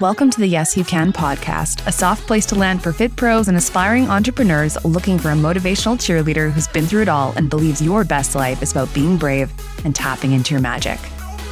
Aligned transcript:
Welcome 0.00 0.28
to 0.30 0.40
the 0.40 0.48
Yes 0.48 0.76
You 0.76 0.82
Can 0.82 1.12
podcast, 1.12 1.86
a 1.86 1.92
soft 1.92 2.26
place 2.26 2.44
to 2.46 2.56
land 2.56 2.82
for 2.82 2.92
fit 2.92 3.14
pros 3.14 3.46
and 3.46 3.56
aspiring 3.56 4.08
entrepreneurs 4.08 4.76
looking 4.84 5.20
for 5.20 5.30
a 5.30 5.34
motivational 5.34 5.96
cheerleader 5.96 6.50
who's 6.50 6.66
been 6.66 6.84
through 6.84 7.02
it 7.02 7.08
all 7.08 7.32
and 7.36 7.48
believes 7.48 7.80
your 7.80 8.02
best 8.02 8.34
life 8.34 8.60
is 8.60 8.72
about 8.72 8.92
being 8.92 9.16
brave 9.16 9.52
and 9.84 9.94
tapping 9.94 10.32
into 10.32 10.52
your 10.52 10.60
magic. 10.60 10.98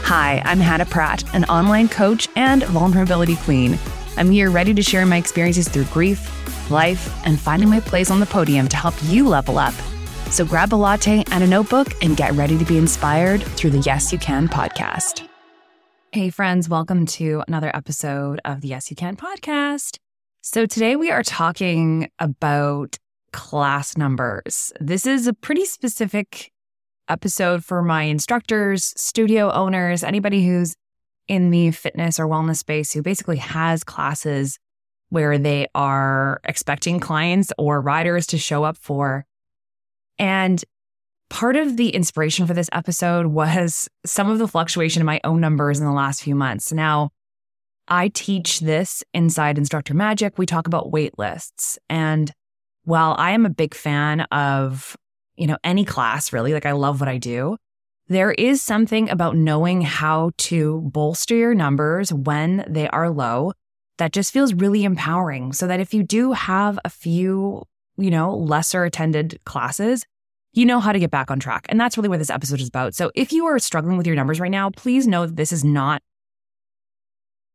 Hi, 0.03 0.43
I'm 0.45 0.59
Hannah 0.59 0.87
Pratt, 0.87 1.23
an 1.37 1.45
online 1.45 1.89
coach 1.89 2.29
and 2.35 2.65
vulnerability 2.65 3.37
queen. 3.37 3.79
I'm 4.17 4.33
here 4.33 4.51
ready 4.51 4.75
to 4.75 4.83
share 4.83 5.07
my 5.07 5.19
experiences 5.19 5.69
through 5.69 5.85
grief, 5.85 6.69
life, 6.69 7.25
and 7.25 7.39
finding 7.39 7.69
my 7.69 7.79
place 7.79 8.11
on 8.11 8.19
the 8.19 8.27
podium 8.27 8.67
to 8.69 8.77
help 8.77 8.95
you 9.05 9.29
level 9.29 9.57
up. 9.57 9.75
So 10.31 10.45
grab 10.45 10.75
a 10.75 10.77
latte 10.77 11.23
and 11.31 11.45
a 11.45 11.47
notebook 11.47 11.95
and 12.03 12.17
get 12.17 12.33
ready 12.33 12.59
to 12.59 12.65
be 12.65 12.77
inspired 12.77 13.45
through 13.45 13.71
the 13.71 13.79
Yes 13.79 14.13
You 14.13 14.19
Can 14.19 14.49
podcast. 14.49 15.29
Hey, 16.15 16.29
friends, 16.29 16.69
welcome 16.69 17.07
to 17.07 17.43
another 17.49 17.75
episode 17.75 18.39
of 18.45 18.61
the 18.61 18.69
Yes 18.69 18.91
You 18.91 18.97
Can 18.97 19.17
podcast. 19.17 19.97
So, 20.43 20.67
today 20.67 20.95
we 20.95 21.11
are 21.11 21.23
talking 21.23 22.11
about 22.19 22.99
class 23.33 23.97
numbers. 23.97 24.75
This 24.79 25.07
is 25.07 25.27
a 25.27 25.33
pretty 25.33 25.65
specific 25.65 26.53
episode 27.09 27.65
for 27.65 27.81
my 27.81 28.03
instructors, 28.03 28.93
studio 28.95 29.51
owners, 29.53 30.05
anybody 30.05 30.45
who's 30.45 30.77
in 31.29 31.49
the 31.49 31.71
fitness 31.71 32.21
or 32.21 32.27
wellness 32.27 32.57
space 32.57 32.93
who 32.93 33.01
basically 33.01 33.39
has 33.39 33.83
classes 33.83 34.59
where 35.09 35.39
they 35.39 35.67
are 35.75 36.43
expecting 36.45 37.01
clients 37.01 37.55
or 37.57 37.81
riders 37.81 38.27
to 38.27 38.37
show 38.37 38.65
up 38.65 38.77
for. 38.77 39.25
And 40.19 40.63
part 41.33 41.57
of 41.57 41.79
the 41.79 41.89
inspiration 41.89 42.47
for 42.47 42.53
this 42.53 42.69
episode 42.73 43.29
was 43.29 43.89
some 44.05 44.29
of 44.29 44.39
the 44.39 44.47
fluctuation 44.47 45.01
in 45.01 45.07
my 45.07 45.19
own 45.25 45.41
numbers 45.41 45.81
in 45.81 45.87
the 45.87 45.93
last 45.93 46.23
few 46.23 46.35
months. 46.35 46.75
Now, 46.75 47.09
I 47.89 48.09
teach 48.09 48.61
this 48.61 49.03
inside 49.15 49.57
Instructor 49.57 49.95
Magic. 49.95 50.37
We 50.37 50.45
talk 50.45 50.67
about 50.67 50.93
wait 50.93 51.19
lists. 51.19 51.79
And 51.89 52.31
while 52.85 53.17
I 53.19 53.31
am 53.31 53.47
a 53.47 53.51
big 53.51 53.75
fan 53.75 54.21
of, 54.31 54.95
you 55.37 55.47
know, 55.47 55.57
any 55.65 55.87
class 55.87 56.35
really, 56.35 56.53
like 56.53 56.67
I 56.67 56.73
love 56.73 57.01
what 57.01 57.09
I 57.09 57.17
do, 57.17 57.57
there 58.09 58.33
is 58.33 58.61
something 58.61 59.09
about 59.09 59.35
knowing 59.35 59.81
how 59.81 60.33
to 60.37 60.83
bolster 60.83 61.35
your 61.35 61.55
numbers 61.55 62.13
when 62.13 62.63
they 62.69 62.89
are 62.91 63.09
low 63.09 63.55
that 63.97 64.13
just 64.13 64.35
feels 64.35 64.53
really 64.53 64.85
empowering. 64.85 65.55
So 65.55 65.67
that 65.67 65.81
if 65.81 65.95
you 65.95 66.03
do 66.03 66.33
have 66.33 66.79
a 66.85 66.91
few, 66.91 67.63
you 67.97 68.11
know, 68.11 68.37
lesser 68.37 68.85
attended 68.85 69.41
classes, 69.47 70.05
you 70.53 70.67
know 70.67 70.81
how 70.81 70.93
to 70.93 70.99
get 70.99 71.11
back 71.11 71.31
on 71.31 71.41
track. 71.41 71.67
And 71.69 71.81
that's 71.81 71.97
really 71.97 72.09
what 72.09 72.19
this 72.19 72.31
episode 72.31 72.61
is 72.61 72.69
about. 72.69 72.95
So 72.95 73.11
if 73.15 73.33
you 73.33 73.47
are 73.47 73.59
struggling 73.59 73.97
with 73.97 74.07
your 74.07 74.17
numbers 74.17 74.41
right 74.41 74.51
now, 74.51 74.71
please 74.71 75.07
know 75.07 75.27
that 75.27 75.37
this 75.37 75.53
is 75.53 75.65
not 75.65 76.03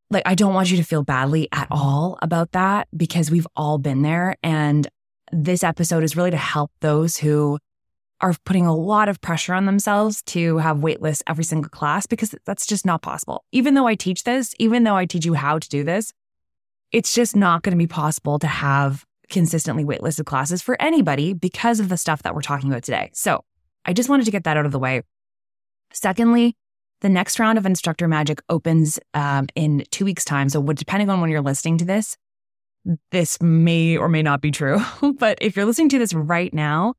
like, 0.09 0.23
I 0.25 0.35
don't 0.35 0.53
want 0.53 0.71
you 0.71 0.77
to 0.77 0.83
feel 0.83 1.03
badly 1.03 1.49
at 1.51 1.67
all 1.69 2.17
about 2.21 2.53
that 2.53 2.87
because 2.95 3.29
we've 3.29 3.47
all 3.55 3.77
been 3.77 4.01
there. 4.01 4.37
And 4.41 4.87
this 5.31 5.63
episode 5.63 6.03
is 6.03 6.15
really 6.15 6.31
to 6.31 6.37
help 6.37 6.71
those 6.79 7.17
who 7.17 7.59
are 8.21 8.33
putting 8.45 8.65
a 8.65 8.75
lot 8.75 9.09
of 9.09 9.21
pressure 9.21 9.53
on 9.53 9.65
themselves 9.65 10.23
to 10.23 10.57
have 10.57 10.77
waitlists 10.77 11.21
every 11.27 11.43
single 11.43 11.69
class 11.69 12.05
because 12.07 12.33
that's 12.45 12.65
just 12.65 12.85
not 12.85 13.01
possible. 13.01 13.43
Even 13.51 13.73
though 13.73 13.85
I 13.85 13.95
teach 13.95 14.23
this, 14.23 14.55
even 14.59 14.83
though 14.83 14.95
I 14.95 15.05
teach 15.05 15.25
you 15.25 15.33
how 15.33 15.59
to 15.59 15.69
do 15.69 15.83
this, 15.83 16.13
it's 16.91 17.13
just 17.13 17.35
not 17.35 17.61
going 17.61 17.71
to 17.71 17.77
be 17.77 17.87
possible 17.87 18.39
to 18.39 18.47
have 18.47 19.05
consistently 19.29 19.83
waitlisted 19.83 20.25
classes 20.25 20.61
for 20.61 20.81
anybody 20.81 21.33
because 21.33 21.79
of 21.79 21.89
the 21.89 21.97
stuff 21.97 22.23
that 22.23 22.33
we're 22.33 22.41
talking 22.41 22.69
about 22.69 22.83
today. 22.83 23.09
So 23.13 23.43
I 23.85 23.93
just 23.93 24.09
wanted 24.09 24.25
to 24.25 24.31
get 24.31 24.43
that 24.43 24.57
out 24.57 24.65
of 24.65 24.71
the 24.71 24.79
way. 24.79 25.01
Secondly, 25.93 26.55
the 27.01 27.09
next 27.09 27.39
round 27.39 27.57
of 27.57 27.65
Instructor 27.65 28.07
Magic 28.07 28.41
opens 28.49 28.99
um, 29.13 29.47
in 29.55 29.83
two 29.91 30.05
weeks' 30.05 30.25
time. 30.25 30.49
So, 30.49 30.61
depending 30.61 31.09
on 31.09 31.21
when 31.21 31.29
you're 31.29 31.41
listening 31.41 31.77
to 31.77 31.85
this, 31.85 32.17
this 33.11 33.41
may 33.41 33.97
or 33.97 34.09
may 34.09 34.23
not 34.23 34.41
be 34.41 34.51
true. 34.51 34.79
but 35.19 35.37
if 35.41 35.55
you're 35.55 35.65
listening 35.65 35.89
to 35.89 35.99
this 35.99 36.13
right 36.13 36.53
now, 36.53 36.95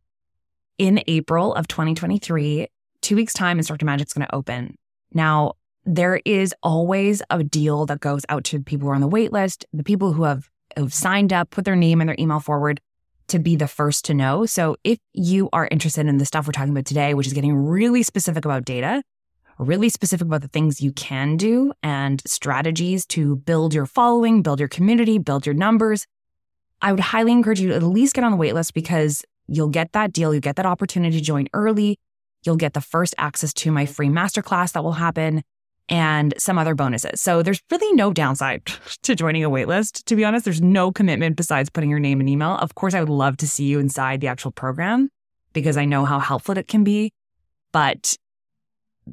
in 0.79 1.03
April 1.09 1.53
of 1.55 1.67
2023, 1.67 2.69
two 3.01 3.17
weeks' 3.17 3.33
time, 3.33 3.59
Instructor 3.59 3.85
Magic 3.85 4.07
is 4.07 4.13
going 4.13 4.27
to 4.27 4.35
open. 4.35 4.77
Now, 5.13 5.55
there 5.85 6.21
is 6.25 6.55
always 6.63 7.23
a 7.31 7.43
deal 7.43 7.87
that 7.87 8.01
goes 8.01 8.25
out 8.29 8.45
to 8.45 8.61
people 8.61 8.87
who 8.87 8.93
are 8.93 8.95
on 8.95 9.01
the 9.01 9.09
wait 9.09 9.33
list, 9.33 9.67
the 9.73 9.83
people 9.83 10.13
who 10.13 10.23
have 10.23 10.49
who've 10.79 10.95
signed 10.95 11.33
up, 11.33 11.51
put 11.51 11.65
their 11.65 11.77
name 11.77 12.01
and 12.01 12.09
their 12.09 12.17
email 12.19 12.41
forward 12.41 12.81
to 13.29 13.39
be 13.39 13.57
the 13.57 13.69
first 13.69 14.05
to 14.07 14.15
know. 14.15 14.47
So 14.47 14.77
if 14.85 14.99
you 15.13 15.49
are 15.53 15.69
interested 15.71 16.07
in 16.07 16.19
the 16.19 16.25
stuff 16.25 16.47
we're 16.47 16.53
talking 16.53 16.73
about 16.73 16.87
today, 16.87 17.15
which 17.15 17.27
is 17.27 17.33
getting 17.33 17.55
really 17.55 18.03
specific 18.03 18.45
about 18.45 18.65
data, 18.65 19.03
really 19.59 19.89
specific 19.89 20.27
about 20.27 20.41
the 20.41 20.49
things 20.49 20.81
you 20.81 20.93
can 20.93 21.37
do 21.37 21.73
and 21.83 22.23
strategies 22.27 23.05
to 23.07 23.37
build 23.37 23.75
your 23.75 23.87
following, 23.87 24.41
build 24.41 24.61
your 24.61 24.69
community, 24.69 25.19
build 25.19 25.45
your 25.45 25.55
numbers, 25.55 26.07
I 26.81 26.93
would 26.93 27.01
highly 27.01 27.33
encourage 27.33 27.61
you 27.61 27.69
to 27.69 27.75
at 27.75 27.83
least 27.83 28.15
get 28.15 28.25
on 28.25 28.33
the 28.33 28.39
waitlist 28.39 28.73
because 28.73 29.25
you'll 29.49 29.69
get 29.69 29.93
that 29.93 30.13
deal, 30.13 30.33
you 30.33 30.41
get 30.41 30.57
that 30.57 30.67
opportunity 30.67 31.19
to 31.19 31.25
join 31.25 31.49
early. 31.53 31.99
You'll 32.45 32.57
get 32.57 32.73
the 32.73 32.81
first 32.81 33.17
access 33.19 33.53
to 33.55 33.73
my 33.73 33.85
free 33.85 34.09
masterclass 34.09 34.73
that 34.73 34.85
will 34.85 34.93
happen 34.93 35.43
and 35.89 36.35
some 36.39 36.59
other 36.59 36.75
bonuses. 36.75 37.21
So 37.21 37.43
there's 37.43 37.63
really 37.71 37.93
no 37.95 38.13
downside 38.13 38.65
to 39.03 39.15
joining 39.15 39.45
a 39.45 39.51
waitlist. 39.51 40.05
To 40.05 40.17
be 40.17 40.25
honest, 40.25 40.45
there's 40.45 40.63
no 40.63 40.93
commitment 40.93 41.37
besides 41.37 41.71
putting 41.71 41.91
your 41.91 41.99
name 41.99 42.21
and 42.21 42.29
email. 42.29 42.57
Of 42.57 42.75
course, 42.75 42.95
I 42.95 43.01
would 43.01 43.09
love 43.09 43.37
to 43.39 43.49
see 43.49 43.65
you 43.65 43.79
inside 43.79 44.21
the 44.21 44.29
actual 44.29 44.51
program 44.51 45.11
because 45.53 45.77
I 45.77 45.85
know 45.85 46.05
how 46.05 46.19
helpful 46.19 46.59
it 46.59 46.69
can 46.69 46.85
be, 46.85 47.13
but 47.73 48.17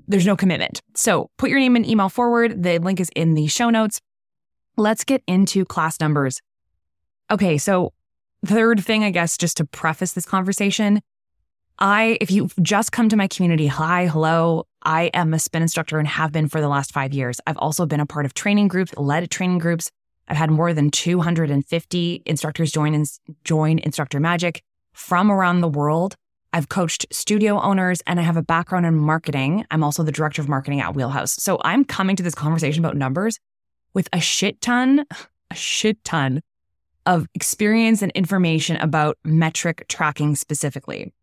there's 0.08 0.26
no 0.26 0.36
commitment. 0.36 0.82
So 0.94 1.30
put 1.38 1.50
your 1.50 1.60
name 1.60 1.76
and 1.76 1.88
email 1.88 2.10
forward. 2.10 2.64
The 2.64 2.80
link 2.80 3.00
is 3.00 3.10
in 3.16 3.34
the 3.34 3.48
show 3.48 3.70
notes. 3.70 4.02
Let's 4.78 5.04
get 5.04 5.24
into 5.26 5.64
class 5.64 6.00
numbers. 6.02 6.42
Okay, 7.32 7.58
so 7.58 7.94
third 8.46 8.84
thing, 8.84 9.04
I 9.04 9.10
guess, 9.10 9.38
just 9.38 9.58
to 9.58 9.66
preface 9.66 10.14
this 10.14 10.26
conversation, 10.26 11.02
I, 11.80 12.18
if 12.22 12.32
you've 12.32 12.54
just 12.62 12.92
come 12.92 13.10
to 13.10 13.16
my 13.16 13.28
community, 13.28 13.68
hi, 13.68 14.08
hello, 14.08 14.66
I 14.86 15.06
am 15.14 15.34
a 15.34 15.40
spin 15.40 15.64
instructor 15.64 16.00
and 16.00 16.08
have 16.08 16.32
been 16.32 16.48
for 16.48 16.62
the 16.62 16.70
last 16.70 16.94
five 16.94 17.14
years. 17.14 17.42
I've 17.48 17.58
also 17.58 17.86
been 17.86 18.00
a 18.00 18.06
part 18.06 18.26
of 18.26 18.34
training 18.34 18.68
groups, 18.68 18.94
led 18.96 19.30
training 19.32 19.58
groups. 19.58 19.92
I've 20.28 20.38
had 20.38 20.52
more 20.52 20.74
than 20.74 20.92
250 20.92 22.24
instructors 22.26 22.72
join 22.72 22.94
in, 22.94 23.06
join 23.44 23.80
Instructor 23.80 24.20
Magic 24.20 24.62
from 24.94 25.32
around 25.32 25.62
the 25.62 25.68
world. 25.68 26.16
I've 26.54 26.70
coached 26.70 27.06
studio 27.12 27.60
owners 27.60 28.02
and 28.08 28.20
I 28.20 28.24
have 28.24 28.38
a 28.38 28.42
background 28.42 28.86
in 28.86 28.96
marketing. 28.96 29.66
I'm 29.72 29.84
also 29.84 30.04
the 30.04 30.12
director 30.12 30.42
of 30.42 30.48
marketing 30.48 30.80
at 30.80 30.96
Wheelhouse. 30.96 31.34
So 31.34 31.60
I'm 31.64 31.84
coming 31.84 32.16
to 32.16 32.24
this 32.24 32.36
conversation 32.36 32.84
about 32.84 32.96
numbers 32.96 33.40
with 33.94 34.08
a 34.14 34.22
shit 34.22 34.62
ton, 34.62 35.06
a 35.52 35.56
shit 35.56 36.04
ton 36.04 36.42
of 37.06 37.28
experience 37.34 38.02
and 38.02 38.12
information 38.14 38.78
about 38.78 39.18
metric 39.24 39.86
tracking 39.90 40.36
specifically. 40.36 41.14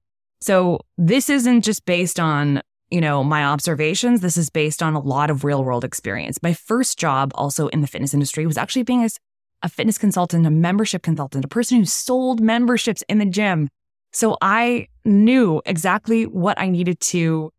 So 0.40 0.80
this 0.98 1.30
isn't 1.30 1.62
just 1.62 1.84
based 1.84 2.20
on, 2.20 2.62
you 2.92 3.00
know, 3.00 3.24
my 3.24 3.42
observations. 3.42 4.20
This 4.20 4.36
is 4.36 4.50
based 4.50 4.82
on 4.82 4.92
a 4.92 5.00
lot 5.00 5.30
of 5.30 5.44
real 5.44 5.64
world 5.64 5.82
experience. 5.82 6.42
My 6.42 6.52
first 6.52 6.98
job 6.98 7.32
also 7.34 7.68
in 7.68 7.80
the 7.80 7.86
fitness 7.86 8.12
industry 8.12 8.46
was 8.46 8.58
actually 8.58 8.82
being 8.82 9.02
a, 9.02 9.08
a 9.62 9.70
fitness 9.70 9.96
consultant, 9.96 10.46
a 10.46 10.50
membership 10.50 11.02
consultant, 11.02 11.42
a 11.42 11.48
person 11.48 11.78
who 11.78 11.86
sold 11.86 12.42
memberships 12.42 13.02
in 13.08 13.16
the 13.16 13.24
gym. 13.24 13.70
So 14.12 14.36
I 14.42 14.88
knew 15.06 15.62
exactly 15.64 16.26
what 16.26 16.60
I 16.60 16.68
needed 16.68 17.00
to 17.00 17.50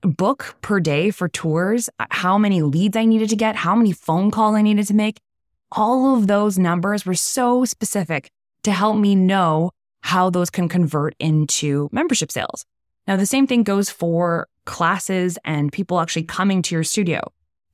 book 0.00 0.56
per 0.62 0.80
day 0.80 1.10
for 1.10 1.28
tours, 1.28 1.90
uh, 1.98 2.06
how 2.10 2.38
many 2.38 2.62
leads 2.62 2.96
I 2.96 3.04
needed 3.04 3.28
to 3.28 3.36
get, 3.36 3.56
how 3.56 3.76
many 3.76 3.92
phone 3.92 4.30
calls 4.30 4.56
I 4.56 4.62
needed 4.62 4.86
to 4.86 4.94
make. 4.94 5.20
All 5.72 6.16
of 6.16 6.26
those 6.26 6.58
numbers 6.58 7.04
were 7.04 7.14
so 7.14 7.66
specific 7.66 8.30
to 8.62 8.72
help 8.72 8.96
me 8.96 9.14
know 9.14 9.72
how 10.00 10.30
those 10.30 10.48
can 10.48 10.70
convert 10.70 11.14
into 11.20 11.90
membership 11.92 12.32
sales. 12.32 12.64
Now, 13.06 13.16
the 13.16 13.26
same 13.26 13.46
thing 13.46 13.62
goes 13.62 13.90
for 13.90 14.46
classes 14.64 15.38
and 15.44 15.72
people 15.72 16.00
actually 16.00 16.24
coming 16.24 16.62
to 16.62 16.74
your 16.74 16.84
studio, 16.84 17.20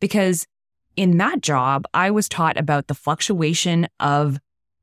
because 0.01 0.47
in 0.97 1.19
that 1.19 1.43
job, 1.43 1.85
I 1.93 2.11
was 2.11 2.29
taught 2.29 2.59
about 2.59 2.87
the 2.87 2.95
fluctuation 2.95 3.87
of 4.01 4.39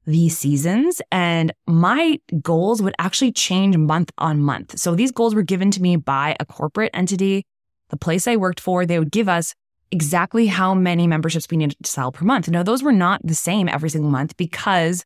the 0.06 0.30
seasons 0.30 1.01
and 1.12 1.54
my 1.66 2.19
goals 2.42 2.81
would 2.81 2.95
actually 3.00 3.31
change 3.31 3.77
month 3.77 4.12
on 4.18 4.42
month. 4.42 4.77
So 4.77 4.95
these 4.95 5.12
goals 5.12 5.33
were 5.33 5.44
given 5.44 5.72
to 5.72 5.81
me 5.81 5.95
by 5.95 6.36
a 6.39 6.45
corporate 6.45 6.92
entity, 6.94 7.45
the 7.89 7.98
place 7.98 8.27
I 8.27 8.36
worked 8.36 8.60
for, 8.60 8.86
they 8.86 9.00
would 9.00 9.12
give 9.12 9.30
us 9.30 9.54
exactly 9.92 10.48
how 10.48 10.74
many 10.74 11.07
memberships 11.07 11.48
we 11.50 11.57
needed 11.57 11.77
to 11.81 11.89
sell 11.89 12.12
per 12.12 12.25
month. 12.25 12.50
Now, 12.50 12.63
those 12.63 12.83
were 12.83 12.92
not 12.92 13.22
the 13.24 13.36
same 13.36 13.69
every 13.69 13.89
single 13.89 14.10
month 14.10 14.36
because 14.36 15.06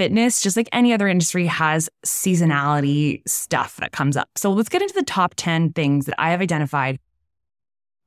fitness, 0.00 0.40
just 0.40 0.56
like 0.56 0.70
any 0.72 0.94
other 0.94 1.06
industry, 1.06 1.44
has 1.44 1.90
seasonality 2.06 3.20
stuff 3.28 3.76
that 3.76 3.92
comes 3.92 4.16
up. 4.16 4.30
So 4.34 4.50
let's 4.50 4.70
get 4.70 4.80
into 4.80 4.94
the 4.94 5.02
top 5.02 5.34
10 5.36 5.74
things 5.74 6.06
that 6.06 6.14
I 6.18 6.30
have 6.30 6.40
identified 6.40 6.98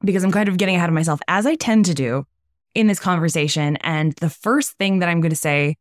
because 0.03 0.23
I'm 0.23 0.31
kind 0.31 0.49
of 0.49 0.57
getting 0.57 0.75
ahead 0.75 0.89
of 0.89 0.95
myself, 0.95 1.19
as 1.27 1.45
I 1.45 1.53
tend 1.53 1.85
to 1.85 1.93
do 1.93 2.25
in 2.73 2.87
this 2.87 2.99
conversation. 2.99 3.75
And 3.81 4.13
the 4.13 4.29
first 4.31 4.71
thing 4.79 4.99
that 4.99 5.07
I'm 5.07 5.21
going 5.21 5.29
to 5.29 5.35
say 5.35 5.75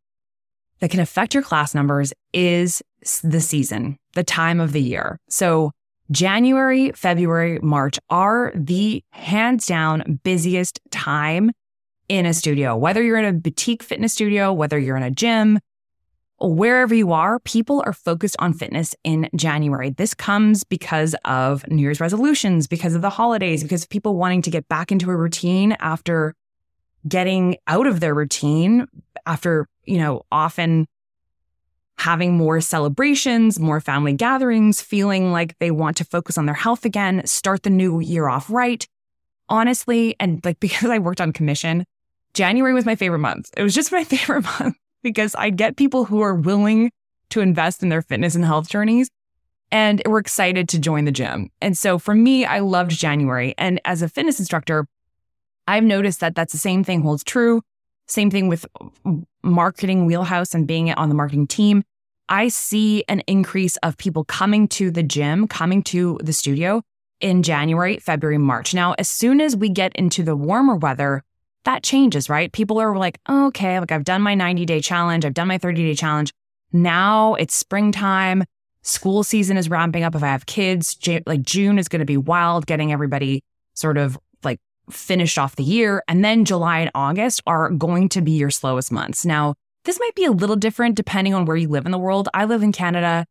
that 0.81 0.91
can 0.91 1.00
affect 1.00 1.32
your 1.32 1.43
class 1.43 1.75
numbers 1.75 2.12
is 2.35 2.82
the 3.25 3.41
season, 3.41 3.97
the 4.12 4.23
time 4.23 4.61
of 4.61 4.73
the 4.73 4.82
year. 4.82 5.19
So 5.31 5.70
January, 6.11 6.93
February, 6.93 7.59
March 7.62 7.99
are 8.11 8.53
the 8.55 9.03
hands 9.12 9.64
down 9.64 10.20
busiest 10.25 10.79
time 10.91 11.53
in 12.11 12.26
a 12.26 12.35
studio, 12.35 12.76
whether 12.76 13.03
you're 13.03 13.17
in 13.17 13.25
a 13.25 13.32
boutique 13.32 13.82
fitness 13.82 14.12
studio, 14.12 14.53
whether 14.53 14.79
you're 14.79 14.99
in 14.99 15.03
a 15.03 15.11
gym, 15.11 15.59
wherever 16.50 16.94
you 16.94 17.12
are, 17.12 17.38
people 17.40 17.82
are 17.86 17.92
focused 17.92 18.36
on 18.38 18.52
fitness 18.52 18.94
in 19.04 19.28
January. 19.36 19.90
This 19.90 20.14
comes 20.14 20.64
because 20.64 21.14
of 21.24 21.66
New 21.68 21.82
Year's 21.82 22.00
resolutions, 22.00 22.66
because 22.66 22.94
of 22.94 23.02
the 23.02 23.10
holidays, 23.10 23.62
because 23.62 23.84
of 23.84 23.88
people 23.88 24.16
wanting 24.16 24.42
to 24.42 24.50
get 24.50 24.68
back 24.68 24.90
into 24.90 25.10
a 25.10 25.16
routine 25.16 25.72
after 25.78 26.34
getting 27.06 27.56
out 27.66 27.86
of 27.86 28.00
their 28.00 28.14
routine, 28.14 28.86
after, 29.26 29.68
you 29.84 29.98
know, 29.98 30.22
often 30.32 30.86
having 31.98 32.36
more 32.36 32.60
celebrations, 32.60 33.60
more 33.60 33.80
family 33.80 34.12
gatherings, 34.12 34.80
feeling 34.80 35.30
like 35.32 35.56
they 35.58 35.70
want 35.70 35.96
to 35.96 36.04
focus 36.04 36.36
on 36.36 36.46
their 36.46 36.54
health 36.54 36.84
again, 36.84 37.24
start 37.26 37.62
the 37.62 37.70
new 37.70 38.00
year 38.00 38.28
off 38.28 38.50
right. 38.50 38.88
Honestly, 39.48 40.16
and 40.18 40.44
like 40.44 40.58
because 40.60 40.90
I 40.90 40.98
worked 40.98 41.20
on 41.20 41.32
commission, 41.32 41.84
January 42.34 42.72
was 42.72 42.86
my 42.86 42.96
favorite 42.96 43.18
month. 43.18 43.50
It 43.56 43.62
was 43.62 43.74
just 43.74 43.92
my 43.92 44.04
favorite 44.04 44.42
month 44.42 44.76
because 45.02 45.34
I 45.34 45.50
get 45.50 45.76
people 45.76 46.04
who 46.04 46.20
are 46.20 46.34
willing 46.34 46.90
to 47.31 47.40
invest 47.40 47.82
in 47.82 47.88
their 47.88 48.02
fitness 48.02 48.34
and 48.34 48.44
health 48.44 48.69
journeys 48.69 49.10
and 49.72 50.02
we're 50.06 50.19
excited 50.19 50.69
to 50.69 50.78
join 50.78 51.06
the 51.06 51.10
gym. 51.10 51.50
And 51.62 51.76
so 51.76 51.99
for 51.99 52.14
me, 52.14 52.44
I 52.44 52.58
loved 52.58 52.90
January. 52.90 53.54
And 53.56 53.81
as 53.87 54.02
a 54.02 54.08
fitness 54.08 54.38
instructor, 54.38 54.87
I've 55.66 55.82
noticed 55.82 56.20
that 56.20 56.34
that's 56.34 56.52
the 56.52 56.58
same 56.58 56.84
thing 56.84 57.00
holds 57.00 57.25
true. 57.25 57.62
Same 58.06 58.31
thing 58.31 58.49
with 58.49 58.66
marketing 59.43 60.04
wheelhouse 60.04 60.54
and 60.54 60.66
being 60.66 60.93
on 60.93 61.08
the 61.08 61.14
marketing 61.14 61.46
team. 61.46 61.82
I 62.28 62.49
see 62.49 63.04
an 63.08 63.20
increase 63.20 63.76
of 63.78 63.96
people 63.96 64.25
coming 64.25 64.69
to 64.69 64.90
the 64.90 65.02
gym, 65.02 65.49
coming 65.49 65.82
to 65.84 66.19
the 66.22 66.32
studio 66.32 66.82
in 67.20 67.43
January, 67.43 67.99
February, 67.99 68.38
March. 68.38 68.75
Now, 68.75 68.94
as 68.99 69.08
soon 69.08 69.40
as 69.40 69.56
we 69.56 69.70
get 69.70 69.94
into 69.96 70.22
the 70.22 70.37
warmer 70.37 70.76
weather, 70.76 71.22
that 71.64 71.82
changes, 71.82 72.29
right? 72.29 72.53
People 72.53 72.81
are 72.81 72.97
like, 72.97 73.19
oh, 73.29 73.47
okay, 73.47 73.79
like 73.79 73.93
I've 73.93 74.05
done 74.05 74.23
my 74.23 74.35
90 74.35 74.67
day 74.67 74.81
challenge, 74.81 75.25
I've 75.25 75.35
done 75.35 75.49
my 75.49 75.59
30 75.59 75.85
day 75.85 75.94
challenge. 75.94 76.32
Now 76.73 77.35
it's 77.35 77.55
springtime. 77.55 78.44
School 78.82 79.23
season 79.23 79.56
is 79.56 79.70
ramping 79.70 80.03
up. 80.03 80.14
If 80.14 80.23
I 80.23 80.29
have 80.29 80.47
kids, 80.47 80.99
like 81.26 81.43
June 81.43 81.79
is 81.79 81.88
going 81.88 82.00
to 82.00 82.06
be 82.06 82.17
wild, 82.17 82.67
getting 82.67 82.93
everybody 82.93 83.44
sort 83.75 83.97
of 83.97 84.19
like 84.43 84.59
finished 84.91 85.38
off 85.38 85.56
the 85.56 85.62
year. 85.62 86.03
And 86.09 86.25
then 86.25 86.44
July 86.44 86.81
and 86.81 86.91
August 86.94 87.43
are 87.47 87.70
going 87.70 88.09
to 88.11 88.20
be 88.20 88.32
your 88.32 88.50
slowest 88.50 88.91
months. 88.91 89.25
Now, 89.25 89.55
this 89.85 90.00
might 90.00 90.14
be 90.14 90.25
a 90.25 90.32
little 90.32 90.56
different 90.56 90.97
depending 90.97 91.35
on 91.35 91.44
where 91.44 91.56
you 91.56 91.69
live 91.69 91.87
in 91.87 91.93
the 91.93 91.99
world. 91.99 92.29
I 92.35 92.44
live 92.44 92.62
in 92.62 92.73
Canada. 92.73 93.26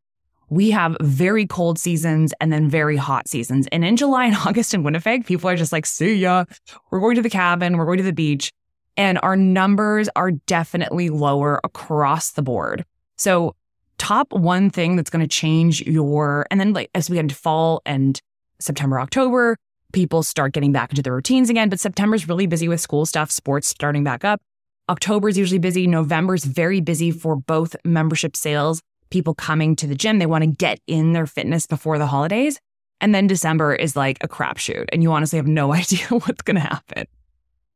We 0.52 0.70
have 0.72 0.98
very 1.00 1.48
cold 1.48 1.80
seasons 1.80 2.34
and 2.42 2.52
then 2.52 2.70
very 2.70 2.98
hot 2.98 3.30
seasons. 3.30 3.68
And 3.72 3.86
in 3.86 3.96
July 3.96 4.26
and 4.26 4.36
August 4.46 4.74
in 4.74 4.84
Winnipeg, 4.84 5.26
people 5.26 5.50
are 5.50 5.56
just 5.56 5.72
like, 5.72 5.86
see 5.86 6.14
ya. 6.14 6.44
We're 6.92 7.00
going 7.00 7.16
to 7.16 7.22
the 7.22 7.30
cabin, 7.30 7.78
we're 7.78 7.86
going 7.86 8.00
to 8.00 8.04
the 8.04 8.12
beach. 8.14 8.52
And 8.98 9.18
our 9.24 9.38
numbers 9.38 10.10
are 10.18 10.32
definitely 10.32 11.10
lower 11.10 11.62
across 11.64 12.32
the 12.32 12.42
board. 12.42 12.84
So, 13.16 13.56
top 13.98 14.34
one 14.34 14.70
thing 14.70 14.98
that's 14.98 15.10
going 15.10 15.24
to 15.24 15.28
change 15.28 15.82
your, 15.84 16.46
and 16.52 16.60
then 16.60 16.74
like 16.74 16.90
as 16.94 17.10
we 17.10 17.16
get 17.16 17.22
into 17.22 17.36
fall 17.36 17.82
and 17.86 18.20
September, 18.60 19.00
October, 19.00 19.56
people 19.94 20.22
start 20.22 20.52
getting 20.52 20.74
back 20.74 20.90
into 20.90 21.02
their 21.02 21.14
routines 21.14 21.50
again. 21.50 21.70
But 21.70 21.80
September's 21.80 22.28
really 22.28 22.46
busy 22.46 22.68
with 22.68 22.82
school 22.82 23.06
stuff, 23.06 23.32
sports 23.32 23.68
starting 23.68 24.04
back 24.04 24.26
up. 24.26 24.42
October 24.90 25.30
is 25.30 25.38
usually 25.38 25.60
busy. 25.60 25.88
November 25.88 26.34
is 26.34 26.44
very 26.44 26.82
busy 26.82 27.12
for 27.12 27.38
both 27.38 27.76
membership 27.86 28.36
sales, 28.36 28.82
people 29.12 29.36
coming 29.36 29.76
to 29.76 29.88
the 29.88 29.96
gym. 29.96 30.18
They 30.18 30.26
want 30.26 30.44
to 30.44 30.50
get 30.50 30.80
in 30.88 31.14
their 31.14 31.28
fitness 31.28 31.68
before 31.68 31.98
the 32.00 32.08
holidays. 32.08 32.60
And 33.00 33.14
then 33.14 33.28
December 33.28 33.76
is 33.76 33.96
like 33.96 34.18
a 34.22 34.28
crapshoot, 34.28 34.86
and 34.92 35.04
you 35.04 35.12
honestly 35.12 35.38
have 35.38 35.48
no 35.48 35.74
idea 35.82 36.06
what's 36.08 36.42
going 36.42 36.56
to 36.56 36.62
happen. 36.62 37.06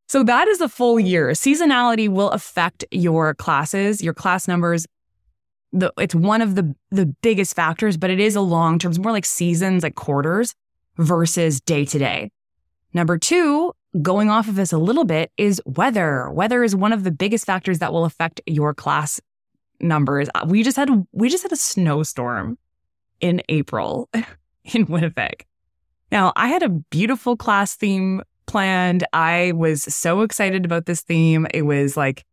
So 0.08 0.24
that 0.24 0.48
is 0.48 0.62
a 0.62 0.70
full 0.70 1.00
year. 1.00 1.30
Seasonality 1.30 2.08
will 2.08 2.30
affect 2.30 2.86
your 2.92 3.34
classes, 3.34 4.04
your 4.04 4.14
class 4.14 4.48
numbers. 4.48 4.86
The, 5.74 5.92
it's 5.98 6.16
one 6.16 6.42
of 6.42 6.56
the 6.56 6.74
the 6.92 7.08
biggest 7.22 7.56
factors, 7.56 7.98
but 7.98 8.10
it 8.10 8.20
is 8.20 8.36
a 8.36 8.42
long 8.42 8.80
term. 8.80 8.92
It's 8.92 9.00
more 9.00 9.12
like 9.12 9.26
seasons, 9.26 9.84
like 9.84 9.96
quarters 9.96 10.54
versus 10.98 11.60
day 11.60 11.86
to 11.86 12.00
day. 12.00 12.32
Number 12.94 13.18
two, 13.18 13.74
going 14.02 14.30
off 14.30 14.48
of 14.48 14.56
this 14.56 14.72
a 14.72 14.78
little 14.78 15.04
bit 15.04 15.32
is 15.38 15.62
weather. 15.66 16.32
Weather 16.32 16.64
is 16.64 16.76
one 16.76 16.94
of 16.94 17.04
the 17.04 17.12
biggest 17.12 17.46
factors 17.46 17.80
that 17.80 17.92
will 17.92 18.06
affect 18.06 18.40
your 18.46 18.74
class 18.74 19.20
numbers. 19.80 20.30
Uh, 20.36 20.46
we 20.48 20.64
just 20.64 20.78
had 20.78 20.90
we 21.12 21.30
just 21.30 21.44
had 21.44 21.52
a 21.52 21.58
snowstorm 21.58 22.58
in 23.20 23.42
April 23.50 24.10
in 24.74 24.86
Winnipeg. 24.86 25.46
Now, 26.12 26.34
I 26.36 26.48
had 26.48 26.64
a 26.64 26.70
beautiful 26.70 27.36
class 27.36 27.76
theme 27.76 28.22
planned. 28.46 29.04
I 29.14 29.54
was 29.54 29.84
so 29.84 30.22
excited 30.22 30.66
about 30.66 30.86
this 30.86 31.02
theme. 31.02 31.48
It 31.54 31.64
was 31.64 31.98
like 31.98 32.26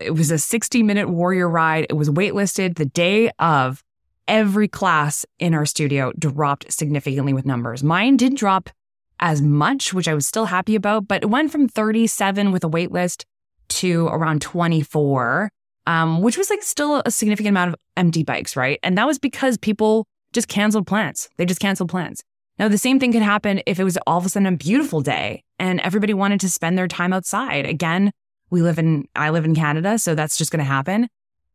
it 0.00 0.14
was 0.14 0.30
a 0.30 0.38
60 0.38 0.82
minute 0.82 1.08
warrior 1.08 1.48
ride. 1.48 1.86
It 1.90 1.94
was 1.94 2.08
waitlisted 2.08 2.76
the 2.76 2.84
day 2.84 3.30
of 3.38 3.82
every 4.28 4.68
class 4.68 5.26
in 5.38 5.54
our 5.54 5.66
studio 5.66 6.12
dropped 6.18 6.72
significantly 6.72 7.32
with 7.32 7.44
numbers. 7.44 7.82
Mine 7.82 8.16
did 8.16 8.36
drop 8.36 8.70
as 9.18 9.42
much, 9.42 9.92
which 9.92 10.08
I 10.08 10.14
was 10.14 10.26
still 10.26 10.46
happy 10.46 10.74
about, 10.74 11.08
but 11.08 11.22
it 11.22 11.30
went 11.30 11.50
from 11.50 11.68
37 11.68 12.52
with 12.52 12.64
a 12.64 12.68
waitlist 12.68 13.24
to 13.68 14.06
around 14.08 14.42
24, 14.42 15.50
um, 15.86 16.20
which 16.20 16.38
was 16.38 16.50
like 16.50 16.62
still 16.62 17.02
a 17.04 17.10
significant 17.10 17.52
amount 17.52 17.72
of 17.72 17.76
empty 17.96 18.22
bikes, 18.22 18.56
right? 18.56 18.78
And 18.82 18.96
that 18.98 19.06
was 19.06 19.18
because 19.18 19.56
people 19.58 20.06
just 20.32 20.48
canceled 20.48 20.86
plans. 20.86 21.28
They 21.36 21.44
just 21.44 21.60
canceled 21.60 21.90
plans. 21.90 22.22
Now, 22.58 22.68
the 22.68 22.78
same 22.78 23.00
thing 23.00 23.12
could 23.12 23.22
happen 23.22 23.62
if 23.66 23.80
it 23.80 23.84
was 23.84 23.98
all 24.06 24.18
of 24.18 24.26
a 24.26 24.28
sudden 24.28 24.46
a 24.46 24.56
beautiful 24.56 25.00
day 25.00 25.42
and 25.58 25.80
everybody 25.80 26.14
wanted 26.14 26.40
to 26.40 26.50
spend 26.50 26.78
their 26.78 26.88
time 26.88 27.12
outside. 27.12 27.66
Again, 27.66 28.12
we 28.50 28.62
live 28.62 28.78
in, 28.78 29.08
I 29.16 29.30
live 29.30 29.44
in 29.44 29.54
Canada, 29.54 29.98
so 29.98 30.14
that's 30.14 30.36
just 30.36 30.52
going 30.52 30.58
to 30.58 30.64
happen. 30.64 31.08